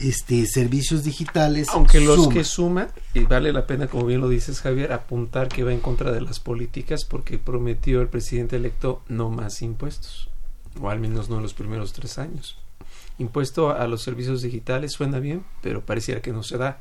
[0.00, 1.68] este, servicios digitales.
[1.70, 2.34] Aunque los suma.
[2.34, 5.78] que suma, y vale la pena, como bien lo dices Javier, apuntar que va en
[5.78, 10.28] contra de las políticas porque prometió el presidente electo no más impuestos,
[10.80, 12.58] o al menos no en los primeros tres años.
[13.18, 16.80] Impuesto a los servicios digitales suena bien, pero pareciera que no se da.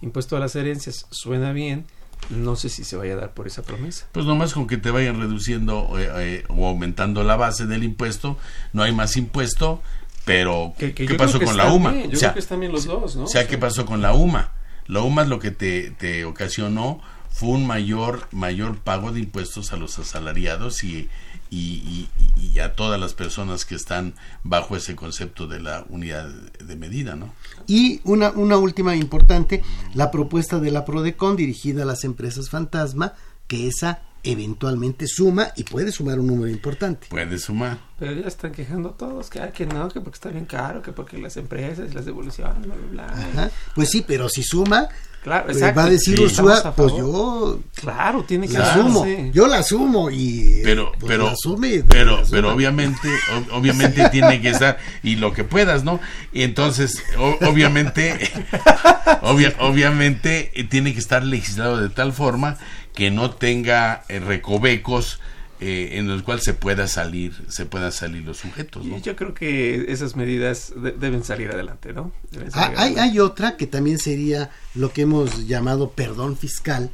[0.00, 1.84] Impuesto a las herencias suena bien,
[2.30, 4.06] no sé si se vaya a dar por esa promesa.
[4.12, 8.36] Pues nomás con que te vayan reduciendo eh, eh, o aumentando la base del impuesto,
[8.72, 9.80] no hay más impuesto,
[10.24, 11.90] pero Que- que ¿qué pasó con la UMA?
[11.92, 13.24] bien, yo o sea, creo que están bien los dos, ¿no?
[13.24, 14.50] o sea, ¿qué pasó con la UMA?
[14.88, 17.00] La UMA lo que te, te ocasionó
[17.38, 21.10] fue un mayor mayor pago de impuestos a los asalariados y,
[21.50, 26.76] y, y- a todas las personas que están bajo ese concepto de la unidad de
[26.76, 27.34] medida, ¿no?
[27.66, 29.62] Y una, una última importante,
[29.92, 33.12] la propuesta de la PRODECON dirigida a las empresas fantasma,
[33.46, 34.00] que esa
[34.32, 37.06] eventualmente suma y puede sumar un número importante.
[37.08, 37.78] Puede sumar.
[37.98, 40.92] Pero ya están quejando todos, que, ah, que no, que porque está bien caro, que
[40.92, 43.04] porque las empresas y las devoluciones, bla, bla, bla.
[43.06, 43.50] Ajá.
[43.74, 44.88] Pues sí, pero si suma,
[45.22, 45.80] Claro, pues exacto.
[45.80, 49.30] va a decir Sí, Ursúa, estamos a pues yo Claro, tiene que la asumo, darse.
[49.34, 54.40] yo la asumo y pero pues, pero la asume, pero pero obviamente ob- obviamente tiene
[54.40, 55.98] que estar y lo que puedas no
[56.32, 58.16] y entonces o- obviamente
[59.22, 62.56] obvia- obviamente eh, tiene que estar legislado de tal forma
[62.94, 65.20] que no tenga eh, recovecos
[65.60, 68.98] eh, en los cuales se pueda salir se puedan salir los sujetos ¿no?
[68.98, 72.12] Yo creo que esas medidas de- deben salir adelante, ¿no?
[72.32, 73.00] Ah, salir hay, adelante.
[73.00, 76.90] hay otra que también sería lo que hemos llamado perdón fiscal,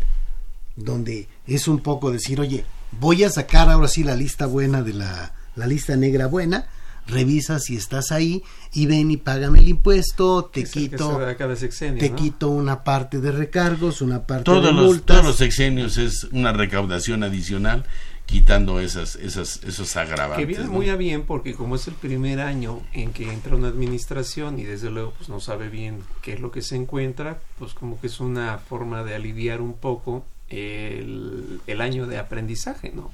[0.77, 4.95] donde es un poco decir, oye, voy a sacar ahora sí la lista buena de
[4.95, 6.67] la, la lista negra buena,
[7.07, 8.43] revisa si estás ahí
[8.73, 11.21] y ven y págame el impuesto, te quito,
[11.57, 12.17] sexenio, te ¿no?
[12.17, 15.07] quito una parte de recargos, una parte todos de los multas.
[15.07, 17.85] todos los sexenios es una recaudación adicional
[18.25, 20.73] quitando esas esas esos agravantes Que viene ¿no?
[20.73, 24.65] muy a bien porque como es el primer año en que entra una administración y
[24.65, 28.07] desde luego pues no sabe bien qué es lo que se encuentra, pues como que
[28.07, 33.11] es una forma de aliviar un poco el, el año de aprendizaje, ¿no?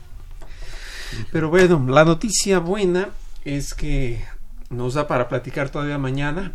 [1.32, 3.09] Pero bueno, la noticia buena
[3.57, 4.22] es que
[4.70, 6.53] nos da para platicar todavía mañana.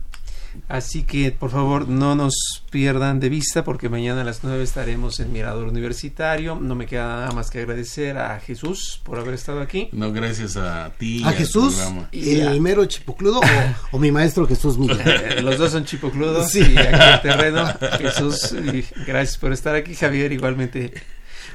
[0.68, 5.20] Así que por favor no nos pierdan de vista porque mañana a las 9 estaremos
[5.20, 6.56] en Mirador Universitario.
[6.62, 9.90] No me queda nada más que agradecer a Jesús por haber estado aquí.
[9.94, 11.76] no gracias a ti ¿A Jesús,
[12.12, 15.00] el a- mero chipocludo o, o mi maestro Jesús Miguel?
[15.04, 16.60] Eh, Los dos son chipocludos Sí.
[16.60, 17.66] y aquí el terreno.
[17.98, 19.96] Jesús, y gracias por estar aquí.
[19.96, 20.94] Javier, igualmente.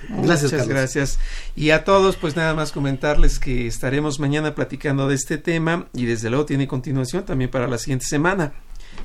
[0.08, 0.68] Gracias, Muchas Carlos.
[0.68, 1.18] gracias.
[1.56, 6.06] Y a todos, pues nada más comentarles que estaremos mañana platicando de este tema y
[6.06, 8.52] desde luego tiene continuación también para la siguiente semana.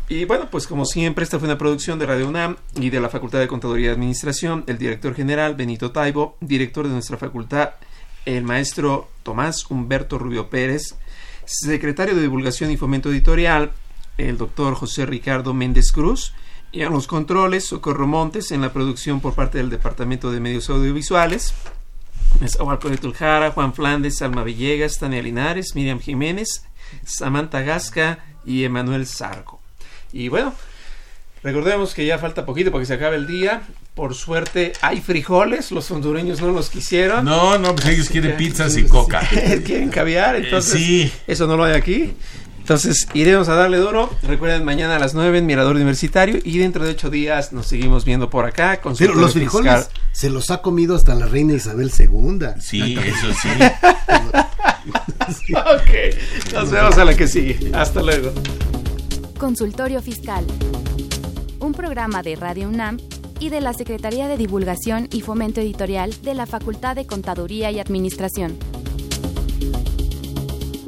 [0.10, 3.10] Y bueno, pues como siempre, esta fue una producción de Radio UNAM y de la
[3.10, 7.72] Facultad de Contaduría y Administración, el director general Benito Taibo, director de nuestra facultad,
[8.26, 10.96] el maestro Tomás Humberto Rubio Pérez,
[11.46, 13.72] secretario de Divulgación y Fomento Editorial,
[14.18, 16.34] el doctor José Ricardo Méndez Cruz,
[16.74, 20.72] y a los controles, Socorro Montes, en la producción por parte del Departamento de Medios
[20.72, 21.54] Audiovisuales,
[22.42, 26.66] Nezahualcóyotl Jara, Juan Flandes, Alma Villegas, Tania Linares, Miriam Jiménez,
[27.06, 29.62] Samantha Gasca y Emanuel Zarco.
[30.12, 30.56] Y bueno,
[31.44, 33.62] recordemos que ya falta poquito para que se acabe el día.
[33.94, 37.24] Por suerte hay frijoles, los hondureños no los quisieron.
[37.24, 39.22] No, no, pues ellos quieren pizzas y coca.
[39.64, 41.14] Quieren caviar, entonces sí.
[41.28, 42.16] eso no lo hay aquí.
[42.64, 44.10] Entonces iremos a darle duro.
[44.22, 48.06] Recuerden mañana a las 9 en Mirador Universitario y dentro de ocho días nos seguimos
[48.06, 48.80] viendo por acá.
[48.80, 52.40] con Pero los frijoles se los ha comido hasta la reina Isabel II.
[52.62, 53.50] Sí, eso sí.
[55.54, 57.70] ok, nos vemos a la que sigue.
[57.74, 58.32] Hasta luego.
[59.38, 60.46] Consultorio Fiscal.
[61.60, 62.98] Un programa de Radio UNAM
[63.42, 67.82] y de la Secretaría de Divulgación y Fomento Editorial de la Facultad de Contaduría y
[67.82, 68.58] Administración.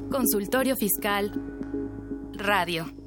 [0.10, 1.34] Consultorio Fiscal
[2.46, 3.05] Radio.